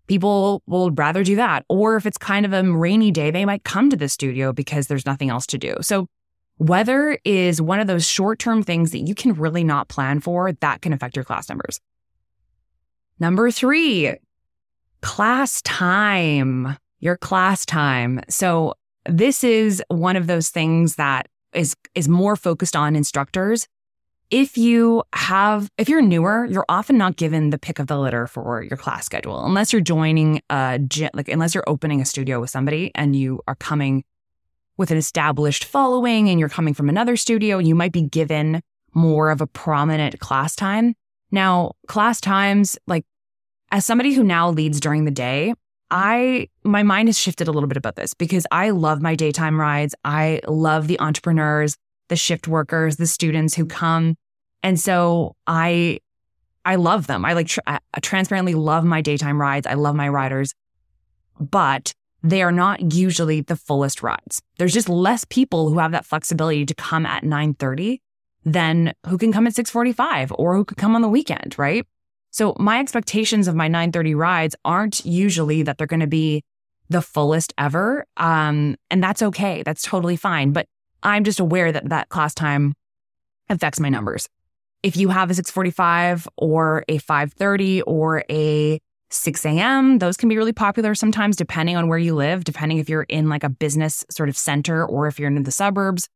People 0.07 0.63
will 0.67 0.91
rather 0.91 1.23
do 1.23 1.35
that. 1.35 1.65
Or 1.69 1.95
if 1.95 2.05
it's 2.05 2.17
kind 2.17 2.45
of 2.45 2.53
a 2.53 2.63
rainy 2.63 3.11
day, 3.11 3.29
they 3.29 3.45
might 3.45 3.63
come 3.63 3.89
to 3.89 3.97
the 3.97 4.09
studio 4.09 4.53
because 4.53 4.87
there's 4.87 5.05
nothing 5.05 5.29
else 5.29 5.45
to 5.47 5.57
do. 5.57 5.75
So 5.81 6.07
Weather 6.59 7.19
is 7.23 7.61
one 7.61 7.79
of 7.79 7.85
those 7.85 8.07
short 8.07 8.39
term 8.39 8.63
things 8.63 8.91
that 8.91 9.07
you 9.07 9.13
can 9.13 9.33
really 9.33 9.63
not 9.63 9.89
plan 9.89 10.19
for 10.19 10.51
that 10.51 10.81
can 10.81 10.91
affect 10.91 11.15
your 11.15 11.23
class 11.23 11.49
numbers. 11.49 11.79
Number 13.19 13.51
three, 13.51 14.13
class 15.01 15.61
time, 15.63 16.77
your 16.99 17.17
class 17.17 17.65
time. 17.65 18.21
So 18.29 18.75
this 19.05 19.43
is 19.43 19.83
one 19.89 20.15
of 20.15 20.27
those 20.27 20.49
things 20.49 20.95
that 20.95 21.27
is, 21.53 21.75
is 21.95 22.07
more 22.07 22.35
focused 22.35 22.75
on 22.75 22.95
instructors. 22.95 23.67
If 24.29 24.57
you 24.57 25.03
have, 25.13 25.69
if 25.77 25.87
you're 25.87 26.01
newer, 26.01 26.45
you're 26.45 26.65
often 26.67 26.97
not 26.97 27.15
given 27.15 27.49
the 27.49 27.57
pick 27.57 27.79
of 27.79 27.87
the 27.87 27.97
litter 27.97 28.27
for 28.27 28.61
your 28.61 28.75
class 28.75 29.05
schedule, 29.05 29.45
unless 29.45 29.71
you're 29.71 29.81
joining 29.81 30.41
a, 30.49 30.79
like, 31.13 31.29
unless 31.29 31.55
you're 31.55 31.67
opening 31.67 32.01
a 32.01 32.05
studio 32.05 32.41
with 32.41 32.49
somebody 32.49 32.91
and 32.93 33.15
you 33.15 33.41
are 33.47 33.55
coming 33.55 34.03
with 34.75 34.91
an 34.91 34.97
established 34.97 35.63
following 35.63 36.29
and 36.29 36.39
you're 36.39 36.49
coming 36.49 36.73
from 36.73 36.89
another 36.89 37.15
studio, 37.15 37.57
you 37.57 37.73
might 37.73 37.93
be 37.93 38.01
given 38.01 38.61
more 38.93 39.31
of 39.31 39.39
a 39.39 39.47
prominent 39.47 40.19
class 40.19 40.55
time. 40.55 40.93
Now, 41.31 41.73
class 41.87 42.19
times, 42.19 42.77
like 42.85 43.05
as 43.71 43.85
somebody 43.85 44.13
who 44.13 44.23
now 44.23 44.49
leads 44.49 44.79
during 44.79 45.05
the 45.05 45.11
day, 45.11 45.53
I 45.89 46.49
my 46.63 46.83
mind 46.83 47.07
has 47.07 47.17
shifted 47.17 47.47
a 47.47 47.51
little 47.51 47.67
bit 47.67 47.77
about 47.77 47.95
this 47.95 48.13
because 48.13 48.45
I 48.51 48.71
love 48.71 49.01
my 49.01 49.15
daytime 49.15 49.59
rides. 49.59 49.95
I 50.03 50.41
love 50.47 50.87
the 50.87 50.99
entrepreneurs, 50.99 51.77
the 52.09 52.15
shift 52.15 52.47
workers, 52.47 52.97
the 52.97 53.07
students 53.07 53.55
who 53.55 53.65
come. 53.65 54.15
And 54.63 54.79
so 54.79 55.35
I 55.45 55.99
I 56.65 56.75
love 56.75 57.07
them. 57.07 57.23
I 57.23 57.33
like 57.33 57.49
I 57.65 57.79
transparently 58.01 58.53
love 58.53 58.83
my 58.83 59.01
daytime 59.01 59.39
rides. 59.39 59.65
I 59.65 59.75
love 59.75 59.95
my 59.95 60.09
riders. 60.09 60.53
But 61.39 61.93
they 62.23 62.41
are 62.41 62.51
not 62.51 62.93
usually 62.93 63.41
the 63.41 63.55
fullest 63.55 64.03
rides. 64.03 64.41
There's 64.57 64.73
just 64.73 64.89
less 64.89 65.23
people 65.23 65.69
who 65.69 65.79
have 65.79 65.91
that 65.91 66.05
flexibility 66.05 66.65
to 66.65 66.73
come 66.75 67.05
at 67.05 67.23
9:30 67.23 68.01
than 68.43 68.93
who 69.05 69.17
can 69.17 69.31
come 69.31 69.47
at 69.47 69.55
6:45 69.55 70.33
or 70.37 70.55
who 70.55 70.65
could 70.65 70.77
come 70.77 70.95
on 70.95 71.01
the 71.01 71.09
weekend, 71.09 71.55
right? 71.57 71.85
So 72.31 72.55
my 72.59 72.79
expectations 72.79 73.47
of 73.47 73.55
my 73.55 73.67
9:30 73.67 74.15
rides 74.15 74.55
aren't 74.63 75.05
usually 75.05 75.63
that 75.63 75.77
they're 75.77 75.87
going 75.87 76.01
to 76.01 76.07
be 76.07 76.43
the 76.89 77.01
fullest 77.01 77.53
ever. 77.57 78.05
Um, 78.17 78.75
and 78.89 79.03
that's 79.03 79.21
okay. 79.21 79.63
That's 79.63 79.81
totally 79.81 80.15
fine. 80.15 80.51
But 80.51 80.67
I'm 81.03 81.23
just 81.23 81.39
aware 81.39 81.71
that 81.71 81.89
that 81.89 82.09
class 82.09 82.33
time 82.33 82.75
affects 83.49 83.79
my 83.79 83.89
numbers. 83.89 84.27
If 84.83 84.95
you 84.95 85.09
have 85.09 85.29
a 85.29 85.33
645 85.33 86.27
or 86.37 86.85
a 86.87 86.97
530 86.99 87.81
or 87.81 88.23
a 88.29 88.79
6 89.09 89.45
a.m. 89.45 89.99
Those 89.99 90.17
can 90.17 90.29
be 90.29 90.37
really 90.37 90.53
popular 90.53 90.93
sometimes, 90.93 91.35
depending 91.35 91.77
on 91.77 91.87
where 91.87 91.97
you 91.97 92.15
live, 92.15 92.43
depending 92.43 92.77
if 92.77 92.89
you're 92.89 93.03
in 93.03 93.29
like 93.29 93.43
a 93.43 93.49
business 93.49 94.05
sort 94.09 94.29
of 94.29 94.37
center 94.37 94.85
or 94.85 95.07
if 95.07 95.19
you're 95.19 95.29
in 95.29 95.43
the 95.43 95.51
suburbs. 95.51 96.09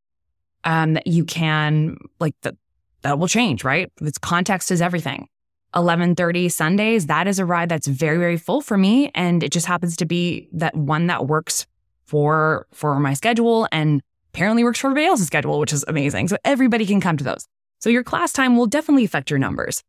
Um, 0.64 0.98
you 1.06 1.26
can 1.26 1.98
like 2.20 2.36
that 2.42 2.56
that 3.02 3.18
will 3.18 3.28
change, 3.28 3.64
right? 3.64 3.92
Its 4.02 4.18
context 4.18 4.72
is 4.72 4.82
everything. 4.82 5.28
11:30 5.76 6.52
Sundays, 6.52 7.08
that 7.08 7.28
is 7.28 7.40
a 7.40 7.46
ride 7.46 7.70
that's 7.70 7.88
very 7.88 8.18
very 8.18 8.38
full 8.38 8.62
for 8.62 8.78
me 8.78 9.12
and 9.16 9.44
it 9.44 9.52
just 9.52 9.66
happens 9.66 9.96
to 9.98 10.06
be 10.06 10.50
that 10.52 10.76
one 10.76 11.08
that 11.08 11.28
works 11.28 11.66
for 12.06 12.68
for 12.72 13.00
my 13.00 13.14
schedule 13.14 13.68
and 13.72 14.02
apparently 14.34 14.64
works 14.64 14.80
for 14.80 14.88
everybody 14.88 15.08
else's 15.08 15.28
schedule, 15.28 15.60
which 15.60 15.74
is 15.74 15.84
amazing. 15.88 16.28
So 16.28 16.38
everybody 16.46 16.86
can 16.86 17.02
come 17.02 17.18
to 17.18 17.24
those. 17.24 17.48
So 17.80 17.90
your 17.90 18.04
class 18.04 18.32
time 18.32 18.56
will 18.58 18.68
definitely 18.68 19.06
affect 19.06 19.30
your 19.30 19.40
numbers. 19.40 19.84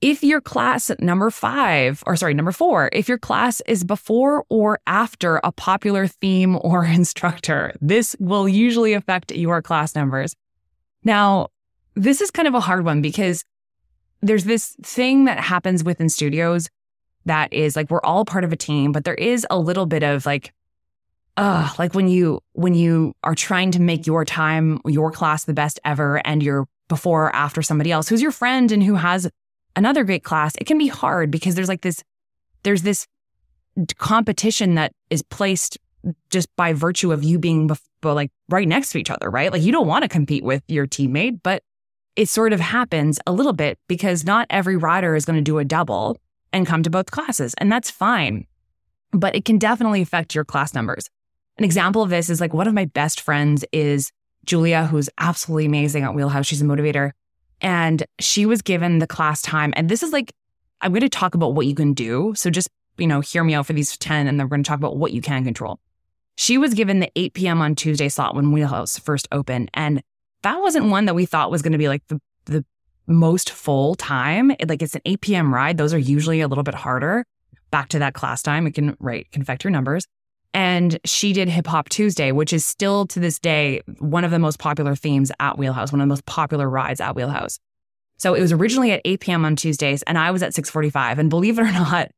If 0.00 0.22
your 0.22 0.40
class 0.40 0.92
number 1.00 1.28
five, 1.30 2.04
or 2.06 2.14
sorry, 2.14 2.32
number 2.32 2.52
four, 2.52 2.88
if 2.92 3.08
your 3.08 3.18
class 3.18 3.60
is 3.62 3.82
before 3.82 4.44
or 4.48 4.78
after 4.86 5.40
a 5.42 5.50
popular 5.50 6.06
theme 6.06 6.56
or 6.62 6.84
instructor, 6.84 7.74
this 7.80 8.14
will 8.20 8.48
usually 8.48 8.92
affect 8.92 9.32
your 9.32 9.60
class 9.60 9.94
numbers. 9.94 10.34
Now, 11.02 11.48
this 11.94 12.20
is 12.20 12.30
kind 12.30 12.46
of 12.46 12.54
a 12.54 12.60
hard 12.60 12.84
one 12.84 13.02
because 13.02 13.44
there's 14.20 14.44
this 14.44 14.76
thing 14.82 15.24
that 15.26 15.38
happens 15.38 15.84
within 15.84 16.08
studios 16.08 16.68
that 17.26 17.52
is 17.52 17.76
like 17.76 17.90
we're 17.90 18.02
all 18.02 18.24
part 18.24 18.44
of 18.44 18.52
a 18.52 18.56
team, 18.56 18.92
but 18.92 19.04
there 19.04 19.14
is 19.14 19.46
a 19.50 19.58
little 19.58 19.86
bit 19.86 20.02
of 20.02 20.26
like, 20.26 20.52
uh, 21.36 21.72
like 21.78 21.94
when 21.94 22.08
you 22.08 22.40
when 22.52 22.74
you 22.74 23.14
are 23.22 23.34
trying 23.34 23.70
to 23.72 23.80
make 23.80 24.06
your 24.06 24.24
time, 24.24 24.80
your 24.86 25.12
class 25.12 25.44
the 25.44 25.54
best 25.54 25.78
ever, 25.84 26.20
and 26.26 26.42
you're 26.42 26.66
before 26.88 27.26
or 27.26 27.36
after 27.36 27.60
somebody 27.62 27.92
else 27.92 28.08
who's 28.08 28.22
your 28.22 28.30
friend 28.32 28.72
and 28.72 28.82
who 28.82 28.94
has 28.94 29.30
another 29.76 30.04
great 30.04 30.24
class, 30.24 30.54
it 30.56 30.64
can 30.64 30.78
be 30.78 30.88
hard 30.88 31.30
because 31.30 31.54
there's 31.54 31.68
like 31.68 31.82
this, 31.82 32.02
there's 32.62 32.82
this 32.82 33.06
competition 33.98 34.74
that 34.74 34.92
is 35.10 35.22
placed 35.22 35.78
just 36.30 36.48
by 36.56 36.72
virtue 36.72 37.12
of 37.12 37.22
you 37.22 37.38
being 37.38 37.68
bef- 37.68 37.80
like 38.02 38.30
right 38.48 38.66
next 38.66 38.90
to 38.90 38.98
each 38.98 39.10
other, 39.10 39.30
right? 39.30 39.52
Like 39.52 39.62
you 39.62 39.72
don't 39.72 39.86
want 39.86 40.02
to 40.02 40.08
compete 40.08 40.42
with 40.42 40.62
your 40.68 40.86
teammate, 40.86 41.40
but 41.42 41.62
it 42.18 42.28
sort 42.28 42.52
of 42.52 42.58
happens 42.58 43.20
a 43.28 43.32
little 43.32 43.52
bit 43.52 43.78
because 43.86 44.24
not 44.24 44.48
every 44.50 44.76
rider 44.76 45.14
is 45.14 45.24
going 45.24 45.36
to 45.38 45.42
do 45.42 45.58
a 45.58 45.64
double 45.64 46.18
and 46.52 46.66
come 46.66 46.82
to 46.82 46.90
both 46.90 47.12
classes, 47.12 47.54
and 47.58 47.70
that's 47.70 47.92
fine. 47.92 48.44
But 49.12 49.36
it 49.36 49.44
can 49.44 49.56
definitely 49.56 50.02
affect 50.02 50.34
your 50.34 50.44
class 50.44 50.74
numbers. 50.74 51.08
An 51.58 51.64
example 51.64 52.02
of 52.02 52.10
this 52.10 52.28
is 52.28 52.40
like 52.40 52.52
one 52.52 52.66
of 52.66 52.74
my 52.74 52.86
best 52.86 53.20
friends 53.20 53.64
is 53.70 54.10
Julia, 54.44 54.84
who's 54.86 55.08
absolutely 55.18 55.66
amazing 55.66 56.02
at 56.02 56.12
Wheelhouse. 56.12 56.46
She's 56.46 56.60
a 56.60 56.64
motivator. 56.64 57.12
And 57.60 58.04
she 58.18 58.46
was 58.46 58.62
given 58.62 58.98
the 58.98 59.06
class 59.06 59.40
time. 59.40 59.72
And 59.76 59.88
this 59.88 60.02
is 60.02 60.12
like, 60.12 60.32
I'm 60.80 60.90
going 60.90 61.02
to 61.02 61.08
talk 61.08 61.36
about 61.36 61.54
what 61.54 61.66
you 61.66 61.74
can 61.76 61.92
do. 61.92 62.32
So 62.34 62.50
just, 62.50 62.68
you 62.96 63.06
know, 63.06 63.20
hear 63.20 63.44
me 63.44 63.54
out 63.54 63.66
for 63.66 63.74
these 63.74 63.96
10, 63.96 64.26
and 64.26 64.40
then 64.40 64.46
we're 64.46 64.56
going 64.56 64.64
to 64.64 64.68
talk 64.68 64.78
about 64.78 64.96
what 64.96 65.12
you 65.12 65.22
can 65.22 65.44
control. 65.44 65.78
She 66.34 66.58
was 66.58 66.74
given 66.74 66.98
the 66.98 67.12
8 67.14 67.34
p.m. 67.34 67.62
on 67.62 67.76
Tuesday 67.76 68.08
slot 68.08 68.34
when 68.34 68.50
Wheelhouse 68.50 68.98
first 68.98 69.28
opened. 69.30 69.70
And 69.72 70.02
that 70.42 70.60
wasn't 70.60 70.86
one 70.86 71.06
that 71.06 71.14
we 71.14 71.26
thought 71.26 71.50
was 71.50 71.62
going 71.62 71.72
to 71.72 71.78
be 71.78 71.88
like 71.88 72.06
the, 72.08 72.20
the 72.46 72.64
most 73.06 73.50
full 73.50 73.94
time. 73.94 74.50
It, 74.52 74.68
like 74.68 74.82
it's 74.82 74.94
an 74.94 75.02
8 75.04 75.20
p.m. 75.20 75.54
ride. 75.54 75.76
Those 75.76 75.94
are 75.94 75.98
usually 75.98 76.40
a 76.40 76.48
little 76.48 76.64
bit 76.64 76.74
harder. 76.74 77.24
Back 77.70 77.88
to 77.90 77.98
that 77.98 78.14
class 78.14 78.42
time, 78.42 78.66
it 78.66 78.74
can, 78.74 78.96
right, 78.98 79.30
can 79.30 79.42
affect 79.42 79.64
your 79.64 79.70
numbers. 79.70 80.06
And 80.54 80.98
she 81.04 81.32
did 81.32 81.48
Hip 81.48 81.66
Hop 81.66 81.88
Tuesday, 81.88 82.32
which 82.32 82.52
is 82.52 82.66
still 82.66 83.06
to 83.08 83.20
this 83.20 83.38
day 83.38 83.82
one 83.98 84.24
of 84.24 84.30
the 84.30 84.38
most 84.38 84.58
popular 84.58 84.94
themes 84.96 85.30
at 85.38 85.58
Wheelhouse, 85.58 85.92
one 85.92 86.00
of 86.00 86.04
the 86.04 86.10
most 86.12 86.24
popular 86.24 86.68
rides 86.68 87.00
at 87.00 87.14
Wheelhouse. 87.14 87.58
So 88.16 88.34
it 88.34 88.40
was 88.40 88.52
originally 88.52 88.90
at 88.92 89.02
8 89.04 89.20
p.m. 89.20 89.44
on 89.44 89.56
Tuesdays, 89.56 90.02
and 90.02 90.18
I 90.18 90.30
was 90.30 90.42
at 90.42 90.52
6:45. 90.54 91.18
And 91.18 91.30
believe 91.30 91.58
it 91.58 91.62
or 91.62 91.64
not, 91.72 92.10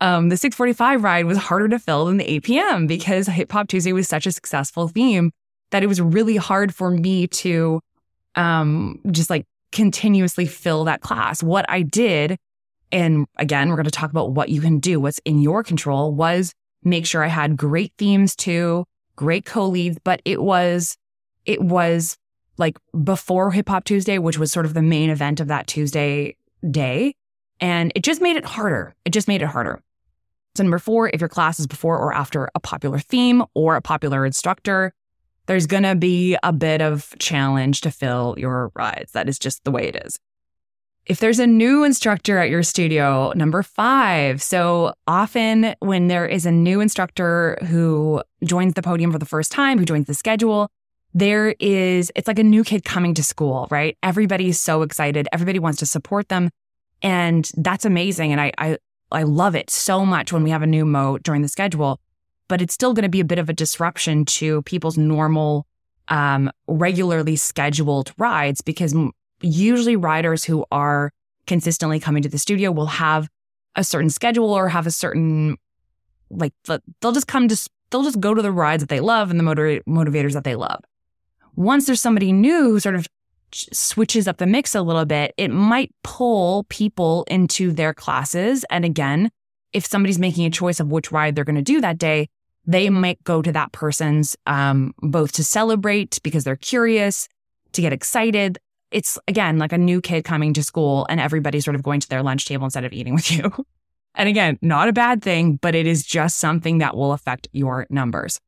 um, 0.00 0.28
the 0.28 0.36
6:45 0.36 1.02
ride 1.02 1.24
was 1.24 1.38
harder 1.38 1.68
to 1.68 1.78
fill 1.78 2.06
than 2.06 2.16
the 2.16 2.30
8 2.30 2.42
p.m. 2.42 2.86
because 2.86 3.28
Hip 3.28 3.50
Hop 3.52 3.68
Tuesday 3.68 3.92
was 3.92 4.08
such 4.08 4.26
a 4.26 4.32
successful 4.32 4.88
theme 4.88 5.30
that 5.70 5.82
it 5.82 5.86
was 5.86 6.00
really 6.00 6.36
hard 6.36 6.74
for 6.74 6.90
me 6.90 7.26
to 7.26 7.80
um, 8.34 9.00
just 9.10 9.30
like 9.30 9.46
continuously 9.72 10.46
fill 10.46 10.84
that 10.84 11.00
class. 11.00 11.42
What 11.42 11.66
I 11.68 11.82
did, 11.82 12.38
and 12.90 13.26
again, 13.36 13.68
we're 13.68 13.76
going 13.76 13.84
to 13.84 13.90
talk 13.90 14.10
about 14.10 14.32
what 14.32 14.48
you 14.48 14.60
can 14.60 14.78
do, 14.78 15.00
what's 15.00 15.20
in 15.24 15.40
your 15.40 15.62
control, 15.62 16.14
was 16.14 16.52
make 16.82 17.06
sure 17.06 17.22
I 17.22 17.28
had 17.28 17.56
great 17.56 17.92
themes 17.98 18.34
too, 18.34 18.84
great 19.16 19.44
co-leads, 19.44 19.98
but 20.04 20.22
it 20.24 20.42
was, 20.42 20.96
it 21.44 21.60
was 21.60 22.16
like 22.56 22.78
before 23.04 23.50
Hip 23.50 23.68
Hop 23.68 23.84
Tuesday, 23.84 24.18
which 24.18 24.38
was 24.38 24.50
sort 24.50 24.66
of 24.66 24.74
the 24.74 24.82
main 24.82 25.10
event 25.10 25.40
of 25.40 25.48
that 25.48 25.66
Tuesday 25.66 26.36
day. 26.70 27.14
And 27.60 27.92
it 27.94 28.04
just 28.04 28.22
made 28.22 28.36
it 28.36 28.44
harder. 28.44 28.94
It 29.04 29.10
just 29.10 29.28
made 29.28 29.42
it 29.42 29.48
harder. 29.48 29.80
So 30.54 30.62
number 30.62 30.78
four, 30.78 31.10
if 31.12 31.20
your 31.20 31.28
class 31.28 31.60
is 31.60 31.66
before 31.66 31.98
or 31.98 32.14
after 32.14 32.48
a 32.54 32.60
popular 32.60 32.98
theme 32.98 33.44
or 33.54 33.76
a 33.76 33.82
popular 33.82 34.24
instructor, 34.24 34.92
there's 35.48 35.66
going 35.66 35.82
to 35.82 35.96
be 35.96 36.36
a 36.44 36.52
bit 36.52 36.80
of 36.80 37.12
challenge 37.18 37.80
to 37.80 37.90
fill 37.90 38.36
your 38.38 38.70
rides. 38.74 39.12
That 39.12 39.28
is 39.28 39.38
just 39.38 39.64
the 39.64 39.72
way 39.72 39.88
it 39.88 39.96
is 39.96 40.20
if 41.08 41.20
there's 41.20 41.38
a 41.38 41.46
new 41.46 41.84
instructor 41.84 42.38
at 42.38 42.50
your 42.50 42.62
studio, 42.62 43.32
number 43.34 43.62
five. 43.62 44.42
So 44.42 44.92
often 45.06 45.74
when 45.80 46.08
there 46.08 46.26
is 46.26 46.44
a 46.44 46.52
new 46.52 46.80
instructor 46.80 47.56
who 47.66 48.22
joins 48.44 48.74
the 48.74 48.82
podium 48.82 49.10
for 49.10 49.18
the 49.18 49.26
first 49.26 49.50
time, 49.50 49.78
who 49.78 49.86
joins 49.86 50.06
the 50.06 50.14
schedule, 50.14 50.70
there 51.14 51.54
is, 51.58 52.12
it's 52.14 52.28
like 52.28 52.38
a 52.38 52.44
new 52.44 52.62
kid 52.62 52.84
coming 52.84 53.14
to 53.14 53.22
school, 53.22 53.66
right? 53.70 53.96
Everybody's 54.02 54.60
so 54.60 54.82
excited. 54.82 55.26
Everybody 55.32 55.58
wants 55.58 55.78
to 55.78 55.86
support 55.86 56.28
them. 56.28 56.50
And 57.00 57.50
that's 57.56 57.86
amazing. 57.86 58.32
And 58.32 58.40
I, 58.40 58.52
I, 58.58 58.76
I 59.10 59.22
love 59.22 59.54
it 59.54 59.70
so 59.70 60.04
much 60.04 60.30
when 60.30 60.42
we 60.42 60.50
have 60.50 60.62
a 60.62 60.66
new 60.66 60.84
moat 60.84 61.22
during 61.22 61.40
the 61.40 61.48
schedule, 61.48 62.00
but 62.48 62.60
it's 62.60 62.74
still 62.74 62.94
going 62.94 63.04
to 63.04 63.08
be 63.08 63.20
a 63.20 63.24
bit 63.24 63.38
of 63.38 63.48
a 63.48 63.52
disruption 63.52 64.24
to 64.24 64.62
people's 64.62 64.98
normal, 64.98 65.66
um, 66.08 66.50
regularly 66.66 67.36
scheduled 67.36 68.12
rides 68.18 68.60
because 68.60 68.94
usually 69.40 69.96
riders 69.96 70.44
who 70.44 70.64
are 70.72 71.12
consistently 71.46 72.00
coming 72.00 72.22
to 72.22 72.28
the 72.28 72.38
studio 72.38 72.70
will 72.70 72.86
have 72.86 73.28
a 73.76 73.84
certain 73.84 74.10
schedule 74.10 74.52
or 74.52 74.68
have 74.68 74.86
a 74.86 74.90
certain 74.90 75.56
like 76.30 76.52
they'll 77.00 77.12
just 77.12 77.28
come 77.28 77.48
to 77.48 77.70
they'll 77.90 78.02
just 78.02 78.20
go 78.20 78.34
to 78.34 78.42
the 78.42 78.52
rides 78.52 78.82
that 78.82 78.88
they 78.88 79.00
love 79.00 79.30
and 79.30 79.38
the 79.38 79.44
motor, 79.44 79.80
motivators 79.88 80.32
that 80.32 80.44
they 80.44 80.54
love. 80.54 80.80
Once 81.56 81.86
there's 81.86 82.00
somebody 82.00 82.32
new 82.32 82.64
who 82.64 82.80
sort 82.80 82.94
of 82.94 83.06
switches 83.52 84.28
up 84.28 84.36
the 84.36 84.46
mix 84.46 84.74
a 84.74 84.82
little 84.82 85.06
bit, 85.06 85.32
it 85.36 85.48
might 85.48 85.90
pull 86.02 86.64
people 86.64 87.24
into 87.28 87.72
their 87.72 87.94
classes. 87.94 88.64
And 88.70 88.84
again, 88.84 89.30
if 89.72 89.86
somebody's 89.86 90.18
making 90.18 90.44
a 90.44 90.50
choice 90.50 90.80
of 90.80 90.90
which 90.92 91.10
ride 91.10 91.34
they're 91.34 91.44
going 91.44 91.56
to 91.56 91.62
do 91.62 91.80
that 91.80 91.98
day, 91.98 92.28
they 92.68 92.90
might 92.90 93.24
go 93.24 93.40
to 93.40 93.50
that 93.50 93.72
person's 93.72 94.36
um, 94.46 94.94
both 94.98 95.32
to 95.32 95.42
celebrate 95.42 96.20
because 96.22 96.44
they're 96.44 96.54
curious, 96.54 97.26
to 97.72 97.80
get 97.80 97.94
excited, 97.94 98.58
it's 98.90 99.18
again 99.26 99.58
like 99.58 99.72
a 99.72 99.78
new 99.78 100.00
kid 100.00 100.24
coming 100.24 100.52
to 100.52 100.62
school 100.62 101.06
and 101.08 101.18
everybody's 101.18 101.64
sort 101.64 101.74
of 101.74 101.82
going 101.82 101.98
to 101.98 102.08
their 102.08 102.22
lunch 102.22 102.46
table 102.46 102.64
instead 102.64 102.84
of 102.84 102.92
eating 102.92 103.14
with 103.14 103.30
you. 103.32 103.50
and 104.14 104.28
again, 104.28 104.58
not 104.60 104.88
a 104.88 104.92
bad 104.92 105.22
thing, 105.22 105.56
but 105.56 105.74
it 105.74 105.86
is 105.86 106.04
just 106.04 106.38
something 106.38 106.78
that 106.78 106.94
will 106.94 107.12
affect 107.12 107.48
your 107.52 107.86
numbers. 107.88 108.38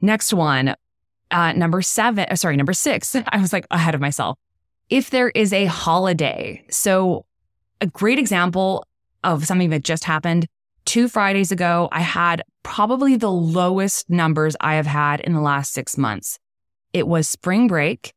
Next 0.00 0.32
one, 0.32 0.74
uh, 1.30 1.52
number 1.52 1.82
seven, 1.82 2.26
uh, 2.30 2.36
sorry, 2.36 2.56
number 2.56 2.72
six. 2.72 3.14
I 3.28 3.38
was 3.38 3.52
like 3.52 3.66
ahead 3.70 3.94
of 3.94 4.00
myself. 4.00 4.38
If 4.88 5.10
there 5.10 5.28
is 5.28 5.52
a 5.52 5.66
holiday, 5.66 6.64
so 6.70 7.26
a 7.82 7.86
great 7.86 8.18
example 8.18 8.86
of 9.22 9.46
something 9.46 9.70
that 9.70 9.84
just 9.84 10.04
happened 10.04 10.46
two 10.84 11.08
Fridays 11.08 11.52
ago, 11.52 11.88
I 11.92 12.00
had 12.00 12.42
probably 12.62 13.16
the 13.16 13.30
lowest 13.30 14.08
numbers 14.10 14.56
I 14.60 14.74
have 14.74 14.86
had 14.86 15.20
in 15.20 15.32
the 15.32 15.40
last 15.40 15.72
six 15.72 15.96
months. 15.98 16.38
It 16.92 17.06
was 17.06 17.28
spring 17.28 17.66
break 17.66 18.12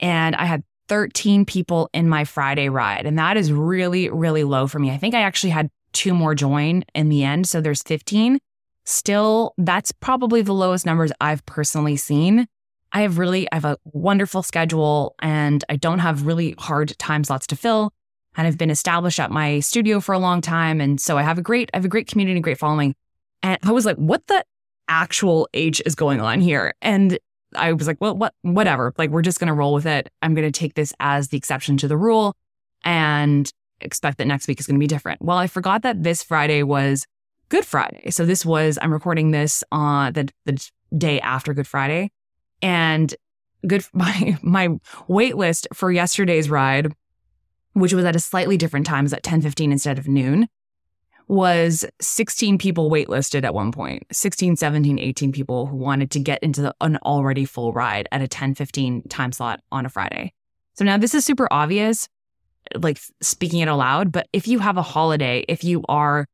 and 0.00 0.34
I 0.36 0.44
had 0.44 0.64
13 0.88 1.44
people 1.44 1.88
in 1.92 2.08
my 2.08 2.24
Friday 2.24 2.68
ride. 2.68 3.06
And 3.06 3.18
that 3.18 3.36
is 3.36 3.52
really, 3.52 4.10
really 4.10 4.44
low 4.44 4.66
for 4.66 4.78
me. 4.78 4.90
I 4.90 4.98
think 4.98 5.14
I 5.14 5.22
actually 5.22 5.50
had 5.50 5.70
two 5.92 6.14
more 6.14 6.34
join 6.34 6.84
in 6.94 7.08
the 7.08 7.24
end. 7.24 7.48
So 7.48 7.60
there's 7.60 7.82
15. 7.82 8.38
Still, 8.84 9.54
that's 9.58 9.92
probably 9.92 10.42
the 10.42 10.52
lowest 10.52 10.84
numbers 10.84 11.12
I've 11.20 11.44
personally 11.46 11.96
seen. 11.96 12.46
I 12.92 13.02
have 13.02 13.18
really, 13.18 13.50
I 13.52 13.56
have 13.56 13.64
a 13.64 13.78
wonderful 13.84 14.42
schedule 14.42 15.14
and 15.20 15.64
I 15.68 15.76
don't 15.76 16.00
have 16.00 16.26
really 16.26 16.54
hard 16.58 16.96
time 16.98 17.24
slots 17.24 17.46
to 17.48 17.56
fill. 17.56 17.92
And 18.36 18.46
I've 18.46 18.58
been 18.58 18.70
established 18.70 19.20
at 19.20 19.30
my 19.30 19.60
studio 19.60 20.00
for 20.00 20.12
a 20.12 20.18
long 20.18 20.40
time. 20.40 20.80
And 20.80 21.00
so 21.00 21.18
I 21.18 21.22
have 21.22 21.38
a 21.38 21.42
great, 21.42 21.70
I 21.74 21.76
have 21.76 21.84
a 21.84 21.88
great 21.88 22.06
community, 22.06 22.40
great 22.40 22.58
following. 22.58 22.94
And 23.42 23.58
I 23.62 23.72
was 23.72 23.84
like, 23.84 23.96
what 23.96 24.26
the 24.26 24.44
actual 24.88 25.48
H 25.52 25.82
is 25.84 25.94
going 25.94 26.20
on 26.20 26.40
here? 26.40 26.74
And 26.80 27.18
I 27.54 27.72
was 27.72 27.86
like, 27.86 27.98
well, 28.00 28.16
what, 28.16 28.34
whatever. 28.42 28.94
Like, 28.96 29.10
we're 29.10 29.22
just 29.22 29.38
going 29.38 29.48
to 29.48 29.54
roll 29.54 29.74
with 29.74 29.86
it. 29.86 30.10
I'm 30.22 30.34
going 30.34 30.50
to 30.50 30.58
take 30.58 30.74
this 30.74 30.94
as 31.00 31.28
the 31.28 31.36
exception 31.36 31.76
to 31.78 31.88
the 31.88 31.96
rule 31.96 32.34
and 32.84 33.50
expect 33.80 34.18
that 34.18 34.26
next 34.26 34.48
week 34.48 34.60
is 34.60 34.66
going 34.66 34.76
to 34.76 34.80
be 34.80 34.86
different. 34.86 35.20
Well, 35.22 35.36
I 35.36 35.46
forgot 35.46 35.82
that 35.82 36.02
this 36.02 36.22
Friday 36.22 36.62
was 36.62 37.06
Good 37.48 37.66
Friday. 37.66 38.10
So 38.10 38.24
this 38.24 38.46
was, 38.46 38.78
I'm 38.80 38.92
recording 38.92 39.30
this 39.30 39.62
on 39.70 40.14
the, 40.14 40.28
the 40.46 40.70
day 40.96 41.20
after 41.20 41.52
Good 41.52 41.66
Friday. 41.66 42.10
And 42.62 43.14
good, 43.66 43.84
my, 43.92 44.38
my 44.42 44.68
wait 45.08 45.36
list 45.36 45.68
for 45.74 45.92
yesterday's 45.92 46.48
ride, 46.48 46.94
which 47.72 47.92
was 47.92 48.04
at 48.04 48.16
a 48.16 48.20
slightly 48.20 48.56
different 48.56 48.86
time, 48.86 49.04
was 49.04 49.12
at 49.12 49.24
1015 49.24 49.72
instead 49.72 49.98
of 49.98 50.08
noon 50.08 50.48
was 51.28 51.84
16 52.00 52.58
people 52.58 52.90
waitlisted 52.90 53.44
at 53.44 53.54
one 53.54 53.72
point. 53.72 54.04
16 54.12 54.56
17 54.56 54.98
18 54.98 55.32
people 55.32 55.66
who 55.66 55.76
wanted 55.76 56.10
to 56.10 56.20
get 56.20 56.42
into 56.42 56.62
the, 56.62 56.74
an 56.80 56.98
already 56.98 57.44
full 57.44 57.72
ride 57.72 58.08
at 58.12 58.20
a 58.20 58.28
10 58.28 58.54
15 58.54 59.02
time 59.08 59.32
slot 59.32 59.60
on 59.70 59.86
a 59.86 59.88
friday. 59.88 60.32
So 60.74 60.84
now 60.84 60.98
this 60.98 61.14
is 61.14 61.24
super 61.24 61.48
obvious 61.50 62.08
like 62.76 62.98
speaking 63.20 63.60
it 63.60 63.68
aloud 63.68 64.12
but 64.12 64.28
if 64.32 64.46
you 64.46 64.58
have 64.58 64.76
a 64.76 64.82
holiday 64.82 65.44
if 65.48 65.64
you 65.64 65.82
are 65.88 66.26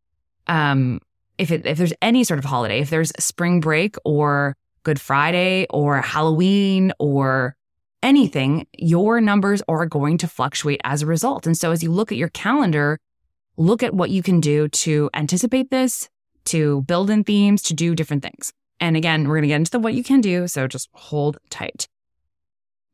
um 0.47 1.01
if 1.39 1.51
it, 1.51 1.65
if 1.67 1.79
there's 1.79 1.95
any 2.03 2.23
sort 2.23 2.39
of 2.39 2.45
holiday 2.45 2.81
if 2.81 2.91
there's 2.91 3.13
spring 3.19 3.61
break 3.61 3.97
or 4.05 4.55
good 4.83 5.01
friday 5.01 5.67
or 5.71 6.01
halloween 6.01 6.93
or 6.99 7.57
anything, 8.03 8.67
your 8.77 9.21
numbers 9.21 9.63
are 9.69 9.87
going 9.87 10.19
to 10.19 10.29
fluctuate 10.29 10.81
as 10.85 11.03
a 11.03 11.07
result. 11.07 11.47
And 11.47 11.57
so 11.57 11.71
as 11.73 11.83
you 11.83 11.91
look 11.91 12.13
at 12.13 12.19
your 12.19 12.29
calendar, 12.29 12.99
look 13.57 13.83
at 13.83 13.95
what 13.95 14.11
you 14.11 14.23
can 14.23 14.41
do 14.41 14.69
to 14.69 15.11
anticipate 15.15 15.71
this, 15.71 16.09
to 16.47 16.83
build 16.83 17.11
in 17.11 17.25
themes, 17.25 17.63
to 17.63 17.75
do 17.75 17.95
different 17.95 18.23
things. 18.23 18.53
And 18.81 18.97
again, 18.97 19.27
we're 19.27 19.37
going 19.37 19.43
to 19.43 19.49
get 19.49 19.57
into 19.57 19.71
the 19.71 19.81
what 19.81 19.95
you 19.95 20.05
can 20.05 20.21
do. 20.21 20.47
So 20.47 20.69
just 20.69 20.89
hold 20.93 21.39
tight. 21.51 21.89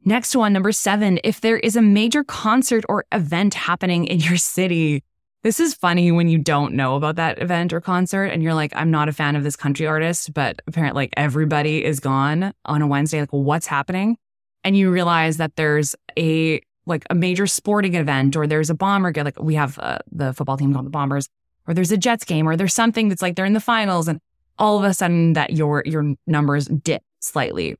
Next 0.07 0.37
one, 0.37 0.53
number 0.53 0.73
seven, 0.73 1.19
if 1.25 1.41
there 1.41 1.57
is 1.57 1.77
a 1.77 1.83
major 1.83 2.25
concert 2.25 2.85
or 2.89 3.07
event 3.11 3.55
happening 3.55 4.05
in 4.05 4.21
your 4.21 4.37
city, 4.37 5.03
this 5.43 5.61
is 5.61 5.75
funny 5.75 6.11
when 6.11 6.29
you 6.29 6.39
don't 6.39 6.75
know 6.75 6.97
about 6.97 7.17
that 7.17 7.41
event 7.41 7.73
or 7.73 7.81
concert 7.81 8.25
and 8.25 8.43
you're 8.43 8.55
like, 8.55 8.73
I'm 8.75 8.91
not 8.91 9.09
a 9.09 9.13
fan 9.13 9.37
of 9.37 9.45
this 9.45 9.57
country 9.57 9.87
artist, 9.87 10.33
but 10.35 10.61
apparently 10.67 11.03
like 11.05 11.15
everybody 11.17 11.85
is 11.85 12.01
gone 12.01 12.53
on 12.65 12.83
a 12.83 12.87
Wednesday. 12.87 13.21
Like, 13.21 13.31
what's 13.31 13.67
happening? 13.67 14.17
And 14.65 14.77
you 14.77 14.91
realize 14.91 15.37
that 15.37 15.57
there's 15.57 15.95
a 16.19 16.61
like 16.87 17.05
a 17.11 17.15
major 17.15 17.47
sporting 17.47 17.95
event 17.95 18.37
or 18.37 18.47
there's 18.47 18.71
a 18.71 18.75
bomber 18.75 19.13
like 19.17 19.41
we 19.41 19.55
have 19.55 19.79
uh, 19.79 19.99
the 20.11 20.33
football 20.33 20.57
team 20.57 20.73
called 20.73 20.87
the 20.87 20.91
bombers 20.91 21.29
or 21.67 21.73
there's 21.73 21.93
a 21.93 21.97
jets 21.97 22.25
game 22.25 22.47
or 22.47 22.57
there's 22.57 22.75
something 22.75 23.09
that's 23.09 23.23
like 23.23 23.37
they're 23.37 23.47
in 23.47 23.55
the 23.55 23.61
finals 23.61 24.07
and 24.07 24.21
all 24.59 24.79
of 24.79 24.85
a 24.85 24.93
sudden 24.93 25.33
that 25.33 25.55
your 25.55 25.83
your 25.87 26.15
numbers 26.27 26.67
dip 26.67 27.03
slightly 27.21 27.77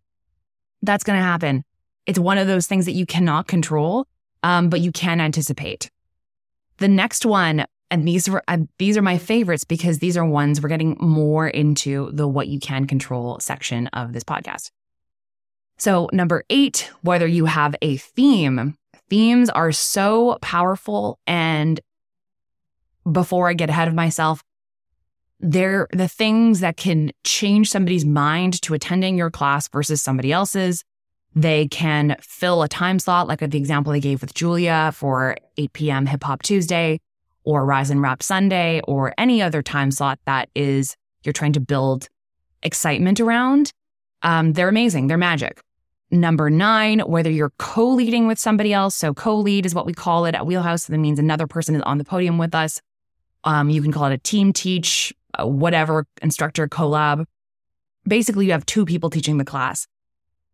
that's 0.83 1.05
going 1.05 1.19
to 1.19 1.23
happen 1.23 1.65
it's 2.07 2.19
one 2.19 2.39
of 2.39 2.47
those 2.47 2.67
things 2.67 2.87
that 2.87 2.93
you 2.93 3.07
cannot 3.07 3.49
control, 3.49 4.07
um, 4.43 4.69
but 4.69 4.81
you 4.81 4.93
can 4.93 5.21
anticipate. 5.21 5.91
The 6.79 6.89
next 6.89 7.25
one, 7.25 7.65
and 7.91 8.07
these 8.07 8.29
were 8.29 8.43
uh, 8.49 8.59
these 8.79 8.97
are 8.97 9.03
my 9.03 9.19
favorites 9.19 9.65
because 9.65 9.99
these 10.01 10.17
are 10.17 10.25
ones 10.25 10.61
we're 10.61 10.69
getting 10.69 10.97
more 11.01 11.49
into 11.49 12.11
the 12.13 12.27
what 12.27 12.49
you 12.49 12.59
can 12.59 12.87
control 12.87 13.39
section 13.41 13.87
of 13.89 14.13
this 14.13 14.25
podcast. 14.25 14.71
So 15.79 16.09
number 16.13 16.45
eight, 16.51 16.91
whether 17.03 17.27
you 17.27 17.47
have 17.47 17.75
a 17.83 17.97
theme, 17.97 18.77
themes 19.09 19.51
are 19.51 19.73
so 19.73 20.39
powerful. 20.41 21.19
And 21.27 21.81
before 23.11 23.49
I 23.49 23.55
get 23.55 23.71
ahead 23.71 23.89
of 23.89 23.95
myself, 23.95 24.43
they're 25.41 25.89
the 25.93 26.09
things 26.09 26.61
that 26.61 26.77
can 26.77 27.13
change 27.25 27.69
somebody's 27.69 28.05
mind 28.05 28.63
to 28.63 28.75
attending 28.75 29.19
your 29.19 29.31
class 29.31 29.69
versus 29.69 30.01
somebody 30.01 30.33
else's. 30.33 30.85
They 31.35 31.67
can 31.67 32.17
fill 32.21 32.63
a 32.63 32.69
time 32.69 32.99
slot, 32.99 33.27
like 33.27 33.41
the 33.41 33.59
example 33.59 33.93
I 33.93 33.99
gave 33.99 34.21
with 34.21 34.35
Julia 34.35 34.93
for 34.95 35.37
8 35.59 35.73
p.m. 35.73 36.07
Hip 36.07 36.23
Hop 36.23 36.43
Tuesday 36.43 37.01
or 37.43 37.65
Rise 37.67 37.91
and 37.91 38.01
Rap 38.01 38.23
Sunday 38.23 38.81
or 38.87 39.13
any 39.19 39.43
other 39.43 39.61
time 39.63 39.91
slot 39.91 40.19
that 40.27 40.49
is 40.55 40.97
you're 41.25 41.33
trying 41.33 41.53
to 41.55 41.61
build 41.61 42.09
excitement 42.63 43.21
around. 43.21 43.73
Um, 44.25 44.55
they're 44.55 44.69
amazing. 44.69 45.07
They're 45.07 45.19
magic. 45.19 45.61
Number 46.11 46.51
nine, 46.51 47.01
whether 47.01 47.31
you're 47.31 47.53
co 47.59 47.89
leading 47.89 48.27
with 48.27 48.39
somebody 48.39 48.73
else. 48.73 48.95
So, 48.95 49.15
co 49.15 49.37
lead 49.37 49.67
is 49.67 49.75
what 49.75 49.87
we 49.87 49.95
call 49.95 50.27
it 50.27 50.35
at 50.35 50.47
Wheelhouse. 50.47 50.87
That 50.87 50.99
means 50.99 51.19
another 51.19 51.47
person 51.47 51.75
is 51.77 51.83
on 51.83 51.99
the 51.99 52.05
podium 52.05 52.39
with 52.39 52.55
us. 52.55 52.81
Um, 53.45 53.71
you 53.71 53.83
can 53.83 53.93
call 53.93 54.07
it 54.07 54.13
a 54.13 54.19
team 54.19 54.53
teach, 54.53 55.13
uh, 55.39 55.47
whatever, 55.47 56.07
instructor 56.23 56.67
collab. 56.69 57.27
Basically, 58.07 58.47
you 58.47 58.53
have 58.53 58.67
two 58.67 58.85
people 58.85 59.11
teaching 59.11 59.39
the 59.39 59.45
class. 59.45 59.87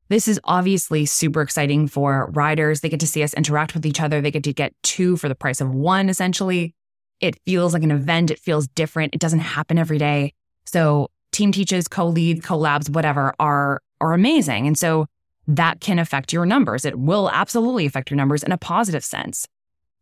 This 0.09 0.27
is 0.27 0.41
obviously 0.43 1.07
super 1.07 1.41
exciting 1.41 1.87
for 1.87 2.31
riders. 2.33 2.81
They 2.81 2.89
get 2.89 3.00
to 3.00 3.07
see 3.07 3.23
us 3.23 3.35
interact 3.35 3.75
with 3.75 3.87
each 3.87 4.00
other. 4.00 4.21
They 4.21 4.33
get 4.33 4.43
to 4.45 4.53
get 4.53 4.75
two 4.83 5.17
for 5.17 5.29
the 5.29 5.37
price 5.37 5.61
of 5.61 5.73
one, 5.73 6.09
essentially. 6.09 6.75
It 7.21 7.39
feels 7.45 7.73
like 7.73 7.85
an 7.85 7.93
event. 7.93 8.31
It 8.31 8.41
feels 8.41 8.67
different. 8.67 9.15
It 9.15 9.21
doesn't 9.21 9.41
happen 9.41 9.79
every 9.79 9.99
day. 9.99 10.33
So 10.65 11.11
team 11.33 11.53
teaches, 11.53 11.89
co-lead, 11.89 12.43
collabs, 12.43 12.91
whatever 12.91 13.35
are, 13.39 13.83
are 14.01 14.13
amazing. 14.13 14.67
And 14.67 14.79
so 14.79 15.07
that 15.47 15.81
can 15.81 15.99
affect 15.99 16.33
your 16.33 16.47
numbers. 16.47 16.85
It 16.85 16.99
will 16.99 17.31
absolutely 17.31 17.87
affect 17.87 18.11
your 18.11 18.17
numbers 18.17 18.43
in 18.43 18.53
a 18.53 18.59
positive 18.59 19.05
sense. 19.05 19.47